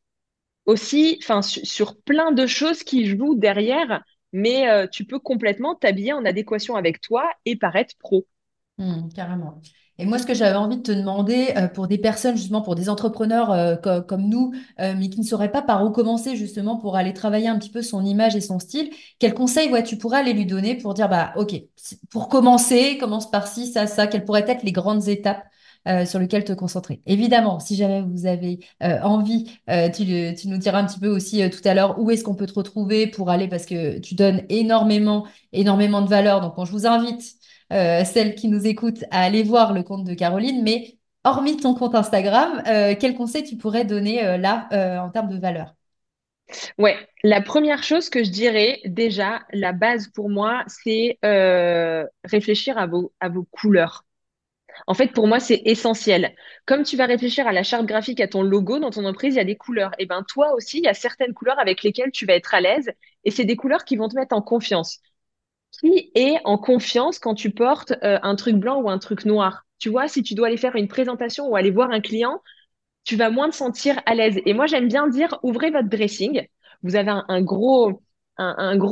[0.67, 4.03] aussi, enfin, su- sur plein de choses qui jouent derrière,
[4.33, 8.27] mais euh, tu peux complètement t'habiller en adéquation avec toi et paraître pro.
[8.79, 9.63] Hmm, carrément.
[9.99, 12.75] Et moi, ce que j'avais envie de te demander euh, pour des personnes, justement, pour
[12.75, 16.35] des entrepreneurs euh, co- comme nous, euh, mais qui ne sauraient pas par où commencer,
[16.37, 19.83] justement, pour aller travailler un petit peu son image et son style, quels conseils, ouais,
[19.83, 21.55] tu pourrais aller lui donner pour dire, bah, OK,
[22.11, 25.45] pour commencer, commence par ci, ça, ça, quelles pourraient être les grandes étapes
[25.89, 27.03] euh, sur lesquelles te concentrer?
[27.07, 31.01] Évidemment, si jamais vous avez euh, envie, euh, tu, le- tu nous diras un petit
[31.01, 33.67] peu aussi euh, tout à l'heure où est-ce qu'on peut te retrouver pour aller, parce
[33.67, 36.41] que tu donnes énormément, énormément de valeur.
[36.41, 37.23] Donc, quand je vous invite
[37.73, 40.63] euh, celles qui nous écoutent à aller voir le compte de Caroline.
[40.63, 45.11] Mais hormis ton compte Instagram, euh, quel conseil tu pourrais donner euh, là euh, en
[45.11, 45.75] termes de valeur?
[46.77, 51.19] Ouais, la première chose que je dirais, déjà, la base pour moi, c'est
[52.25, 53.13] réfléchir à vos,
[53.51, 54.05] couleurs.
[54.87, 56.35] En fait, pour moi, c'est essentiel.
[56.67, 59.39] Comme tu vas réfléchir à la charte graphique, à ton logo dans ton entreprise, il
[59.39, 59.93] y a des couleurs.
[59.99, 62.61] Et ben toi aussi, il y a certaines couleurs avec lesquelles tu vas être à
[62.61, 62.91] l'aise.
[63.25, 64.99] Et c'est des couleurs qui vont te mettre en confiance.
[65.73, 69.65] Qui est en confiance quand tu portes euh, un truc blanc ou un truc noir?
[69.79, 72.41] Tu vois, si tu dois aller faire une présentation ou aller voir un client,
[73.05, 74.39] tu vas moins te sentir à l'aise.
[74.47, 76.47] Et moi, j'aime bien dire, ouvrez votre dressing.
[76.83, 78.01] Vous avez un, gros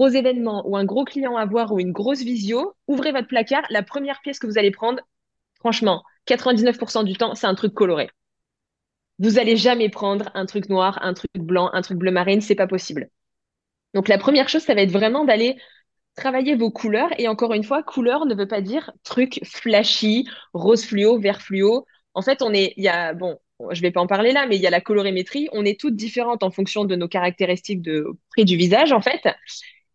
[0.08, 2.74] événement ou un gros client à voir ou une grosse visio.
[2.88, 3.62] Ouvrez votre placard.
[3.70, 5.00] La première pièce que vous allez prendre,
[5.60, 8.10] franchement, 99% du temps, c'est un truc coloré.
[9.18, 12.54] Vous allez jamais prendre un truc noir, un truc blanc, un truc bleu marine, c'est
[12.54, 13.10] pas possible.
[13.94, 15.56] Donc la première chose, ça va être vraiment d'aller
[16.20, 17.10] travailler vos couleurs.
[17.18, 21.86] Et encore une fois, couleur ne veut pas dire truc flashy, rose fluo, vert fluo.
[22.14, 23.38] En fait, on est, il y a, bon,
[23.70, 25.48] je vais pas en parler là, mais il y a la colorimétrie.
[25.52, 29.28] On est toutes différentes en fonction de nos caractéristiques de près du visage, en fait.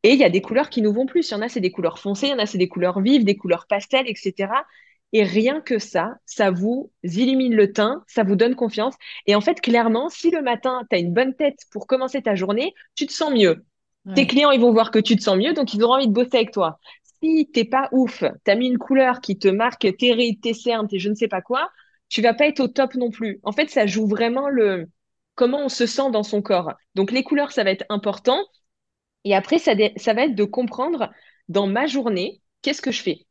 [0.03, 1.29] Et il y a des couleurs qui nous vont plus.
[1.29, 3.01] Il y en a, c'est des couleurs foncées, il y en a, c'est des couleurs
[3.01, 4.49] vives, des couleurs pastel, etc.
[5.13, 8.95] Et rien que ça, ça vous illumine le teint, ça vous donne confiance.
[9.27, 12.35] Et en fait, clairement, si le matin, tu as une bonne tête pour commencer ta
[12.35, 13.65] journée, tu te sens mieux.
[14.13, 16.13] Tes clients, ils vont voir que tu te sens mieux, donc ils auront envie de
[16.13, 16.79] bosser avec toi.
[17.21, 20.87] Si t'es pas ouf, t'as mis une couleur qui te marque tes rides, tes cernes,
[20.87, 21.69] tes je ne sais pas quoi,
[22.09, 23.39] tu vas pas être au top non plus.
[23.43, 24.87] En fait, ça joue vraiment le,
[25.33, 26.73] comment on se sent dans son corps.
[26.93, 28.39] Donc les couleurs, ça va être important.
[29.23, 31.09] Et après, ça, ça va être de comprendre
[31.49, 33.25] dans ma journée, qu'est-ce que je fais?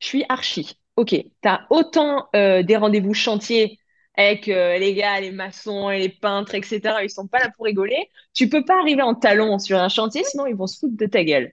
[0.00, 0.78] Je suis archi.
[0.96, 3.78] Ok, tu as autant euh, des rendez-vous chantiers
[4.18, 6.80] avec euh, les gars, les maçons et les peintres, etc.
[7.04, 8.10] Ils sont pas là pour rigoler.
[8.34, 11.06] Tu peux pas arriver en talon sur un chantier, sinon ils vont se foutre de
[11.06, 11.52] ta gueule.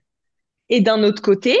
[0.68, 1.56] Et d'un autre côté,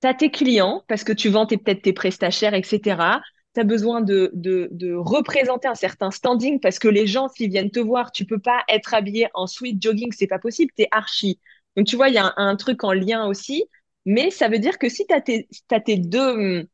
[0.00, 3.20] tu as tes clients, parce que tu vends peut-être tes prestataires, etc.
[3.54, 7.50] Tu as besoin de, de, de, représenter un certain standing, parce que les gens, s'ils
[7.50, 10.84] viennent te voir, tu peux pas être habillé en sweat jogging, c'est pas possible, tu
[10.84, 11.38] es archi.
[11.76, 13.64] Donc, tu vois, il y a un, truc en lien aussi.
[14.06, 15.22] Mais ça veut dire que si tu as,
[15.70, 16.66] as, tes deux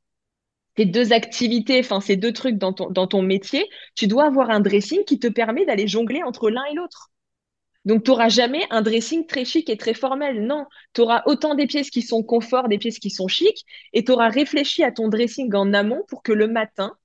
[0.75, 5.05] tes deux activités, enfin ces deux trucs dans ton, métier, tu dois avoir un dressing
[5.05, 7.11] qui te permet d'aller jongler entre l'un et l'autre.
[7.85, 10.47] Donc, tu n'auras jamais un dressing très chic et très formel.
[10.47, 14.05] Non, tu auras autant des pièces qui sont confort, des pièces qui sont chic, et
[14.05, 16.97] tu auras réfléchi à ton dressing en amont pour que le matin,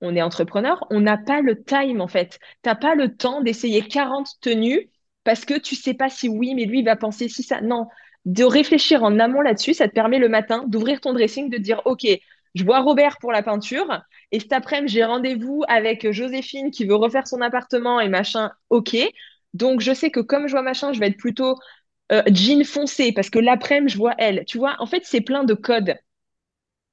[0.00, 2.38] on est entrepreneur, on n'a pas le time en fait.
[2.62, 4.90] Tu n'as pas le temps d'essayer 40 tenues
[5.24, 7.60] parce que tu sais pas si oui, mais lui il va penser si ça.
[7.60, 7.88] Non,
[8.24, 11.82] de réfléchir en amont là-dessus, ça te permet le matin d'ouvrir ton dressing, de dire
[11.84, 12.06] OK,
[12.54, 16.94] je vois Robert pour la peinture et cet après-midi, j'ai rendez-vous avec Joséphine qui veut
[16.94, 18.50] refaire son appartement et machin.
[18.70, 18.96] OK.
[19.54, 21.56] Donc, je sais que comme je vois machin, je vais être plutôt
[22.12, 24.44] euh, jean foncé parce que l'après-midi, je vois elle.
[24.46, 25.96] Tu vois, en fait, c'est plein de codes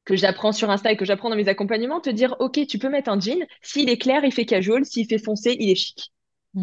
[0.06, 2.90] que j'apprends sur Insta et que j'apprends dans mes accompagnements, te dire, OK, tu peux
[2.90, 3.46] mettre un jean.
[3.62, 4.86] S'il est clair, il fait casual.
[4.86, 6.12] S'il fait foncé, il est chic.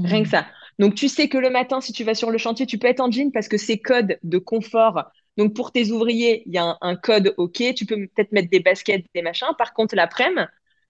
[0.04, 0.46] Rien que ça.
[0.78, 3.00] Donc, tu sais que le matin, si tu vas sur le chantier, tu peux être
[3.00, 6.76] en jean parce que c'est code de confort donc, pour tes ouvriers, il y a
[6.80, 7.62] un, code OK.
[7.74, 9.48] Tu peux peut-être mettre des baskets, des machins.
[9.56, 10.42] Par contre, l'après-midi,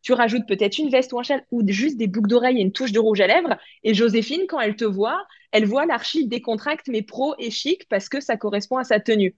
[0.03, 2.72] tu rajoutes peut-être une veste ou un châle ou juste des boucles d'oreilles et une
[2.72, 3.57] touche de rouge à lèvres.
[3.84, 8.09] Et Joséphine, quand elle te voit, elle voit l'archive décontracte, mais pro et chic parce
[8.09, 9.36] que ça correspond à sa tenue.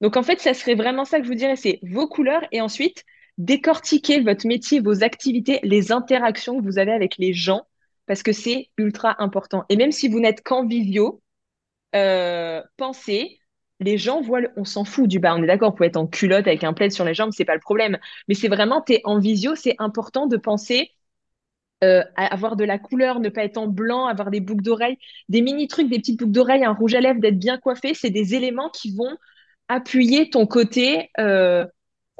[0.00, 2.62] Donc, en fait, ça serait vraiment ça que je vous dirais, c'est vos couleurs et
[2.62, 3.04] ensuite
[3.36, 7.66] décortiquer votre métier, vos activités, les interactions que vous avez avec les gens
[8.06, 9.64] parce que c'est ultra important.
[9.68, 11.22] Et même si vous n'êtes qu'en visio,
[11.94, 13.39] euh, pensez
[13.80, 15.34] les gens voient, on s'en fout du bas.
[15.34, 17.54] On est d'accord, pour être en culotte avec un plaid sur les jambes, c'est pas
[17.54, 17.98] le problème.
[18.28, 20.90] Mais c'est vraiment, tu es en visio, c'est important de penser
[21.82, 24.98] euh, à avoir de la couleur, ne pas être en blanc, avoir des boucles d'oreilles,
[25.30, 27.94] des mini trucs, des petites boucles d'oreilles, un rouge à lèvres, d'être bien coiffé.
[27.94, 29.16] C'est des éléments qui vont
[29.68, 31.64] appuyer ton côté euh,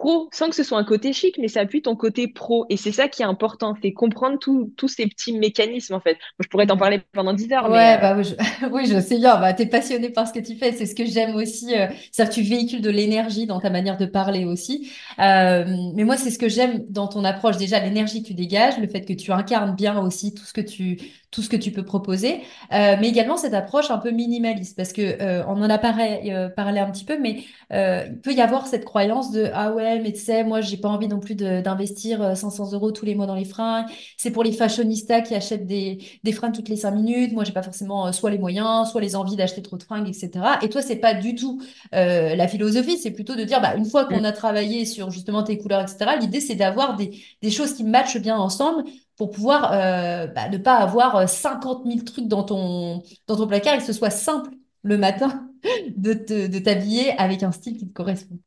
[0.00, 2.66] pro, sans que ce soit un côté chic, mais ça appuie ton côté pro.
[2.70, 6.14] Et c'est ça qui est important, c'est comprendre tous ces petits mécanismes, en fait.
[6.14, 7.70] Moi, je pourrais t'en parler pendant 10 heures.
[7.70, 8.66] Ouais, bah oui, je...
[8.72, 9.38] oui, je sais bien.
[9.38, 10.72] Bah, tu es passionné par ce que tu fais.
[10.72, 11.74] C'est ce que j'aime aussi.
[11.74, 11.86] Euh...
[12.12, 14.90] Ça, tu véhicules de l'énergie dans ta manière de parler aussi.
[15.18, 15.64] Euh...
[15.94, 17.58] Mais moi, c'est ce que j'aime dans ton approche.
[17.58, 20.62] Déjà, l'énergie que tu dégages, le fait que tu incarnes bien aussi tout ce que
[20.62, 20.98] tu,
[21.30, 22.40] tout ce que tu peux proposer,
[22.72, 26.22] euh, mais également cette approche un peu minimaliste, parce que euh, on en a parlé,
[26.26, 29.89] euh, parlé un petit peu, mais il peut y avoir cette croyance de ah ouais,
[30.02, 33.26] mais tu sais, moi j'ai pas envie non plus d'investir 500 euros tous les mois
[33.26, 33.86] dans les fringues.
[34.16, 37.32] C'est pour les fashionistas qui achètent des, des fringues toutes les 5 minutes.
[37.32, 40.30] Moi j'ai pas forcément soit les moyens, soit les envies d'acheter trop de fringues, etc.
[40.62, 41.60] Et toi c'est pas du tout
[41.92, 44.24] la philosophie, c'est plutôt de dire bah une fois qu'on mm.
[44.24, 46.16] a travaillé sur justement tes couleurs, etc.
[46.20, 48.84] L'idée c'est d'avoir des, des choses qui matchent bien ensemble
[49.20, 53.46] pour pouvoir euh, bah, ne pas avoir 50 euh, 000 trucs dans ton, dans ton
[53.46, 54.50] placard et que ce soit simple
[54.82, 55.46] le matin
[55.96, 56.14] de,
[56.46, 58.38] de t'habiller avec un style qui te correspond.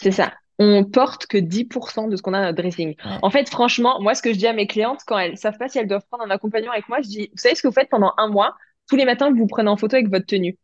[0.00, 0.32] C'est ça.
[0.58, 2.96] On porte que 10% de ce qu'on a dans notre dressing.
[3.22, 5.68] En fait, franchement, moi, ce que je dis à mes clientes, quand elles savent pas
[5.68, 7.74] si elles doivent prendre un accompagnant avec moi, je dis, vous savez ce que vous
[7.74, 8.56] faites pendant un mois?
[8.88, 10.58] Tous les matins, vous vous prenez en photo avec votre tenue.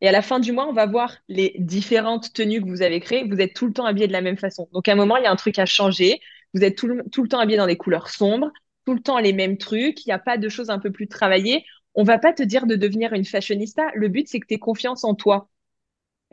[0.00, 3.00] Et à la fin du mois, on va voir les différentes tenues que vous avez
[3.00, 3.24] créées.
[3.28, 4.68] Vous êtes tout le temps habillé de la même façon.
[4.72, 6.20] Donc, à un moment, il y a un truc à changer.
[6.52, 8.50] Vous êtes tout le, temps habillé dans des couleurs sombres,
[8.86, 11.08] tout le temps les mêmes trucs, il n'y a pas de choses un peu plus
[11.08, 11.64] travaillées.
[11.94, 13.90] On va pas te dire de devenir une fashionista.
[13.94, 15.48] Le but, c'est que tu aies confiance en toi.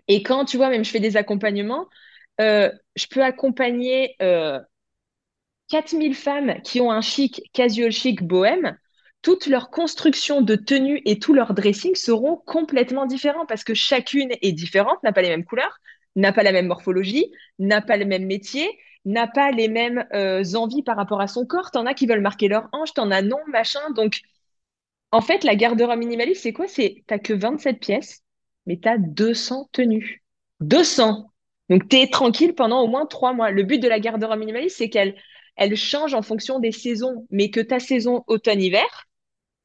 [0.08, 1.88] Et quand, tu vois, même je fais des accompagnements,
[2.96, 4.60] je peux accompagner euh,
[5.70, 8.78] 4000 femmes qui ont un chic, casual chic, bohème.
[9.22, 14.32] Toute leur construction de tenue et tout leur dressing seront complètement différents parce que chacune
[14.42, 15.78] est différente, n'a pas les mêmes couleurs,
[16.16, 18.68] n'a pas la même morphologie, n'a pas le même métier
[19.06, 21.72] n'a pas les mêmes euh, envies par rapport à son corps.
[21.72, 23.80] T'en as qui veulent marquer leur hanche, t'en as non, machin.
[23.96, 24.20] Donc,
[25.12, 26.68] en fait, la garde-robe minimaliste, c'est quoi?
[26.68, 28.24] C'est t'as que 27 pièces,
[28.66, 30.24] mais t'as 200 tenues.
[30.62, 31.31] 200
[31.72, 33.50] Donc, t'es tranquille pendant au moins trois mois.
[33.50, 35.16] Le but de la garde-robe minimaliste, c'est qu'elle
[35.56, 39.08] elle change en fonction des saisons, mais que ta saison automne-hiver,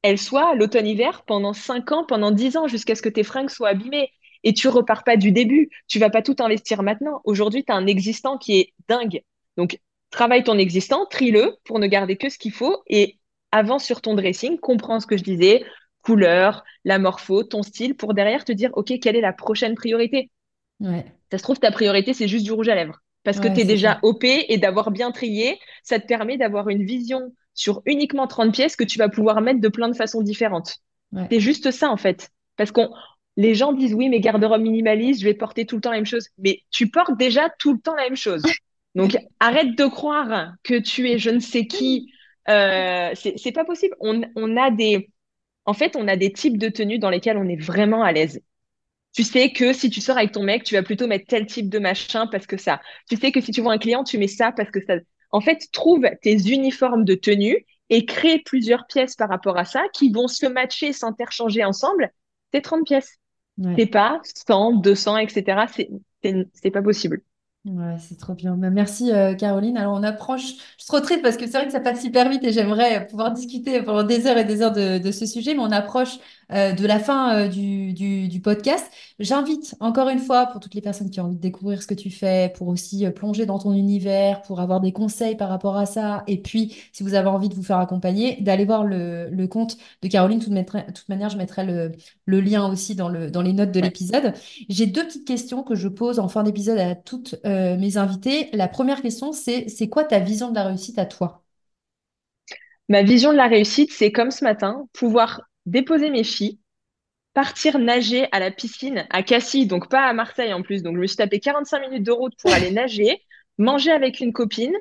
[0.03, 3.69] elle soit l'automne-hiver pendant 5 ans, pendant 10 ans, jusqu'à ce que tes fringues soient
[3.69, 4.09] abîmées
[4.45, 5.69] et tu repars pas du début.
[5.89, 7.19] Tu vas pas tout investir maintenant.
[7.25, 9.21] Aujourd'hui, tu as un existant qui est dingue.
[9.57, 9.77] Donc,
[10.09, 13.19] travaille ton existant, trie-le pour ne garder que ce qu'il faut et
[13.51, 15.65] avance sur ton dressing, comprends ce que je disais,
[16.03, 20.31] couleur, la morpho, ton style, pour derrière te dire, OK, quelle est la prochaine priorité?
[21.31, 22.99] Ça se trouve, ta priorité, c'est juste du rouge à lèvres.
[23.23, 26.85] Parce que tu es déjà OP et d'avoir bien trié, ça te permet d'avoir une
[26.85, 30.77] vision sur uniquement 30 pièces que tu vas pouvoir mettre de plein de façons différentes.
[31.29, 32.29] C'est juste ça, en fait.
[32.55, 32.89] Parce qu'on,
[33.35, 36.05] les gens disent, oui, mais garde-robe minimaliste, je vais porter tout le temps la même
[36.05, 36.29] chose.
[36.37, 38.43] Mais tu portes déjà tout le temps la même chose.
[38.95, 42.11] Donc, arrête de croire que tu es je ne sais qui.
[42.49, 43.95] Euh, c'est pas possible.
[43.99, 45.09] On, on a des,
[45.65, 48.41] en fait, on a des types de tenues dans lesquelles on est vraiment à l'aise.
[49.17, 51.69] Tu sais que si tu sors avec ton mec, tu vas plutôt mettre tel type
[51.69, 52.79] de machin parce que ça.
[53.09, 54.93] Tu sais que si tu vois un client, tu mets ça parce que ça.
[55.31, 59.83] En fait, trouve tes uniformes de tenue et crée plusieurs pièces par rapport à ça
[59.93, 62.11] qui vont se matcher, s'interchanger ensemble.
[62.53, 63.17] C'est 30 pièces.
[63.75, 65.65] C'est pas 100, 200, etc.
[65.67, 67.23] C'est pas possible.
[67.65, 68.55] Ouais, c'est trop bien.
[68.55, 69.77] Bah, merci euh, Caroline.
[69.77, 70.53] Alors on approche, je
[70.83, 73.31] suis trop triste parce que c'est vrai que ça passe hyper vite et j'aimerais pouvoir
[73.33, 76.17] discuter pendant des heures et des heures de, de ce sujet, mais on approche
[76.53, 78.89] euh, de la fin euh, du, du, du, podcast.
[79.19, 81.93] J'invite encore une fois pour toutes les personnes qui ont envie de découvrir ce que
[81.93, 85.75] tu fais, pour aussi euh, plonger dans ton univers, pour avoir des conseils par rapport
[85.75, 89.29] à ça, et puis si vous avez envie de vous faire accompagner, d'aller voir le,
[89.29, 90.39] le compte de Caroline.
[90.39, 91.91] De toute, toute manière, je mettrai le,
[92.25, 94.33] le, lien aussi dans, le, dans les notes de l'épisode.
[94.69, 98.49] J'ai deux petites questions que je pose en fin d'épisode à toutes mes invitées.
[98.53, 101.43] La première question, c'est c'est quoi ta vision de la réussite à toi?
[102.89, 106.59] Ma vision de la réussite, c'est comme ce matin, pouvoir déposer mes filles,
[107.33, 110.81] partir nager à la piscine à Cassis, donc pas à Marseille en plus.
[110.81, 113.21] Donc je me suis tapé 45 minutes de route pour aller nager,
[113.59, 114.73] manger avec une copine,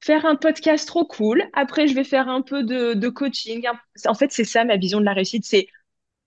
[0.00, 1.44] faire un podcast trop cool.
[1.52, 3.64] Après, je vais faire un peu de, coaching.
[4.06, 5.68] En fait, c'est ça ma vision de la réussite, c'est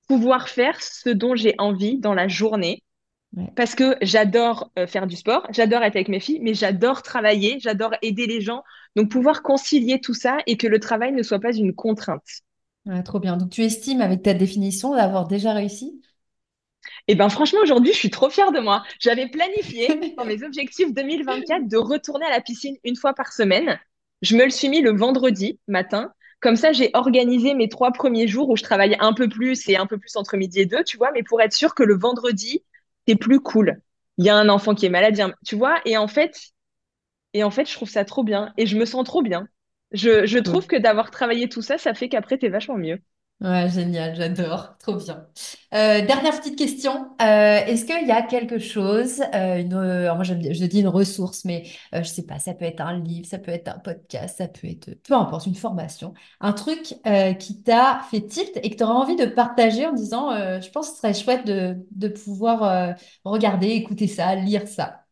[0.08, 2.84] pouvoir faire ce dont j'ai envie dans la journée.
[3.58, 7.60] Parce que j'adore euh, faire du sport, j'adore être avec mes filles, mais j'adore travailler,
[7.60, 8.64] j'adore aider les gens.
[8.95, 12.45] Donc pouvoir concilier tout ça et que le travail ne soit pas une contrainte
[13.03, 13.38] trop bien.
[13.38, 16.01] Donc, tu estimes avec ta définition d'avoir déjà réussi?
[17.07, 18.83] Eh ben franchement, aujourd'hui, je suis trop fière de moi.
[18.99, 23.79] J'avais planifié dans mes objectifs 2024 de retourner à la piscine une fois par semaine.
[24.21, 26.11] Je me le suis mis le vendredi matin.
[26.41, 29.77] Comme ça, j'ai organisé mes trois premiers jours où je travaille un peu plus et
[29.77, 31.97] un peu plus entre midi et deux, tu vois, mais pour être sûr que le
[31.97, 32.63] vendredi,
[33.07, 33.79] c'est plus cool.
[34.17, 36.38] Il y a un enfant qui est malade, tu vois, et en fait,
[37.33, 39.47] et en fait, je trouve ça trop bien et je me sens trop bien.
[39.91, 42.99] Je, trouve que d'avoir travaillé tout ça, ça fait qu'après, tu es vachement mieux.
[43.41, 45.27] Ouais, génial, j'adore, trop bien.
[45.73, 50.33] Euh, dernière petite question, euh, est-ce qu'il y a quelque chose, euh, une, moi je
[50.33, 53.67] dis une ressource, mais je sais pas, ça peut être un livre, ça peut être
[53.67, 56.95] un podcast, ça peut être, peu importe, une formation, un truc
[57.39, 60.31] qui t'a fait tilt et que tu auras envie de partager en disant,
[60.61, 65.05] je pense que ce serait chouette de, de pouvoir regarder, écouter ça, lire ça.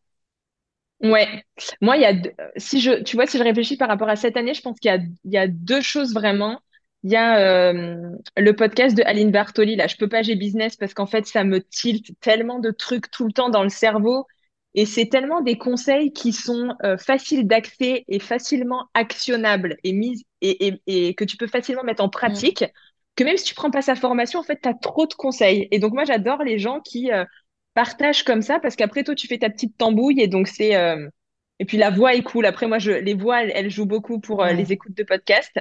[1.04, 1.44] Ouais,
[1.82, 2.14] moi, il y a,
[2.56, 4.90] si je, tu vois, si je réfléchis par rapport à cette année, je pense qu'il
[4.90, 6.60] y a, il y a deux choses vraiment.
[7.02, 7.38] Il y a
[7.72, 11.26] euh, le podcast de Aline Bartoli, là, je peux pas, j'ai business, parce qu'en fait,
[11.26, 14.26] ça me tilte tellement de trucs tout le temps dans le cerveau.
[14.72, 19.90] Et c'est tellement des conseils qui sont euh, faciles d'accès et facilement actionnables et,
[20.40, 22.64] et, et, et, que tu peux facilement mettre en pratique,
[23.14, 25.68] que même si tu prends pas sa formation, en fait, tu as trop de conseils.
[25.70, 27.24] Et donc, moi, j'adore les gens qui euh,
[27.74, 31.08] partage comme ça parce qu'après toi tu fais ta petite tambouille et donc c'est euh,
[31.58, 32.46] et puis la voix est cool.
[32.46, 35.60] Après moi je les voix elles, jouent beaucoup pour euh, les écoutes de podcast.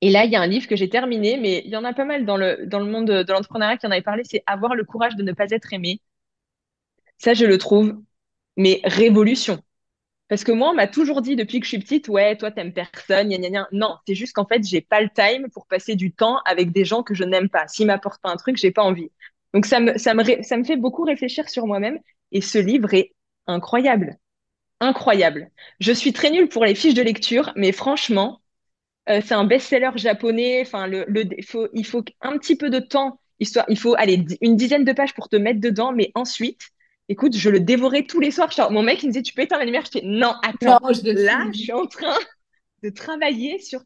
[0.00, 1.92] Et là il y a un livre que j'ai terminé mais il y en a
[1.92, 4.74] pas mal dans le dans le monde de, l'entrepreneuriat qui en avait parlé, c'est avoir
[4.74, 6.00] le courage de ne pas être aimé.
[7.18, 8.00] Ça je le trouve
[8.56, 9.62] mais révolution.
[10.28, 12.72] Parce que moi, on m'a toujours dit depuis que je suis petite, ouais, toi, t'aimes
[12.74, 13.68] personne, gna, gna, gna.
[13.72, 16.84] Non, c'est juste qu'en fait, j'ai pas le time pour passer du temps avec des
[16.84, 17.66] gens que je n'aime pas.
[17.66, 19.10] S'ils m'apportent pas un truc, j'ai pas envie.
[19.54, 21.98] Donc ça me, ça me, ça me fait beaucoup réfléchir sur moi-même
[22.32, 23.14] et ce livre est
[23.46, 24.16] incroyable.
[24.80, 25.50] Incroyable.
[25.80, 28.40] Je suis très nulle pour les fiches de lecture, mais franchement,
[29.08, 30.62] euh, c'est un best-seller japonais.
[30.62, 31.06] Enfin, le,
[31.46, 34.92] faut, il faut un petit peu de temps, histoire, il faut aller une dizaine de
[34.92, 36.60] pages pour te mettre dedans, mais ensuite,
[37.08, 38.50] écoute, je le dévorais tous les soirs.
[38.70, 39.84] mon mec, il me disait, tu peux éteindre la lumière?
[39.86, 42.16] Je fais, non, attends, là, je suis en train
[42.82, 43.80] de travailler sur.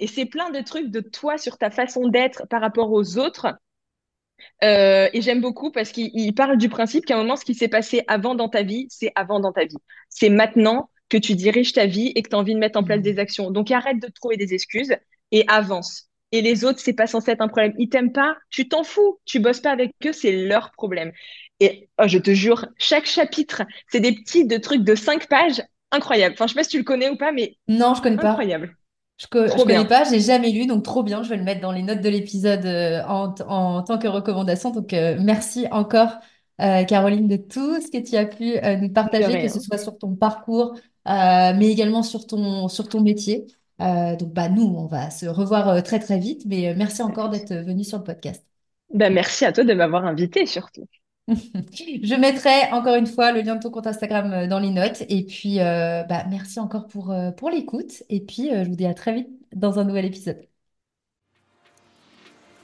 [0.00, 3.54] Et c'est plein de trucs de toi, sur ta façon d'être par rapport aux autres.
[4.62, 7.68] Euh, et j'aime beaucoup parce qu'il parle du principe qu'à un moment, ce qui s'est
[7.68, 9.76] passé avant dans ta vie, c'est avant dans ta vie.
[10.08, 12.84] C'est maintenant que tu diriges ta vie et que tu as envie de mettre en
[12.84, 13.02] place mmh.
[13.02, 13.50] des actions.
[13.50, 14.94] Donc arrête de trouver des excuses
[15.32, 16.08] et avance.
[16.32, 17.74] Et les autres, c'est pas censé être un problème.
[17.78, 19.20] Ils t'aiment pas, tu t'en fous.
[19.24, 21.12] Tu bosses pas avec eux, c'est leur problème.
[21.60, 25.62] Et oh, je te jure, chaque chapitre, c'est des petits de trucs de cinq pages
[25.92, 26.34] incroyables.
[26.34, 28.30] Enfin, je sais pas si tu le connais ou pas, mais non, je connais pas.
[28.30, 28.76] Incroyable.
[29.16, 31.22] Je, ne connais pas, j'ai jamais lu, donc trop bien.
[31.22, 34.70] Je vais le mettre dans les notes de l'épisode euh, en, en, tant que recommandation.
[34.70, 36.16] Donc euh, merci encore,
[36.60, 39.98] euh, Caroline, de tout ce que tu as pu nous partager, que ce soit sur
[39.98, 40.74] ton parcours,
[41.06, 43.46] mais également sur ton, sur ton métier.
[43.78, 47.84] donc bah, nous, on va se revoir très très vite, mais merci encore d'être venu
[47.84, 48.44] sur le podcast.
[48.92, 50.86] Bah, merci à toi de m'avoir invité surtout.
[51.72, 55.02] Je mettrai encore une fois le lien de ton compte Instagram euh, dans les notes.
[55.08, 58.02] Et puis, euh, bah, merci encore pour, euh, pour l'écoute.
[58.10, 60.46] Et puis, je vous dis à très vite dans un nouvel épisode.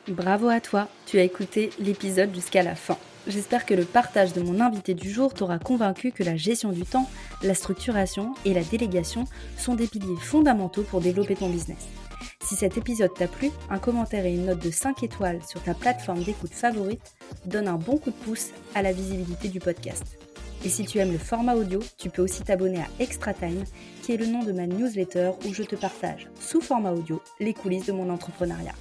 [0.09, 2.97] Bravo à toi, tu as écouté l'épisode jusqu'à la fin.
[3.27, 6.85] J'espère que le partage de mon invité du jour t'aura convaincu que la gestion du
[6.85, 7.09] temps,
[7.43, 12.00] la structuration et la délégation sont des piliers fondamentaux pour développer ton business.
[12.43, 15.75] Si cet épisode t'a plu, un commentaire et une note de 5 étoiles sur ta
[15.75, 17.15] plateforme d'écoute favorite
[17.45, 20.19] donne un bon coup de pouce à la visibilité du podcast.
[20.65, 23.65] Et si tu aimes le format audio, tu peux aussi t'abonner à Extra Time,
[24.03, 27.55] qui est le nom de ma newsletter où je te partage, sous format audio, les
[27.55, 28.75] coulisses de mon entrepreneuriat.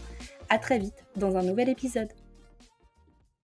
[0.49, 2.09] À très vite dans un nouvel épisode.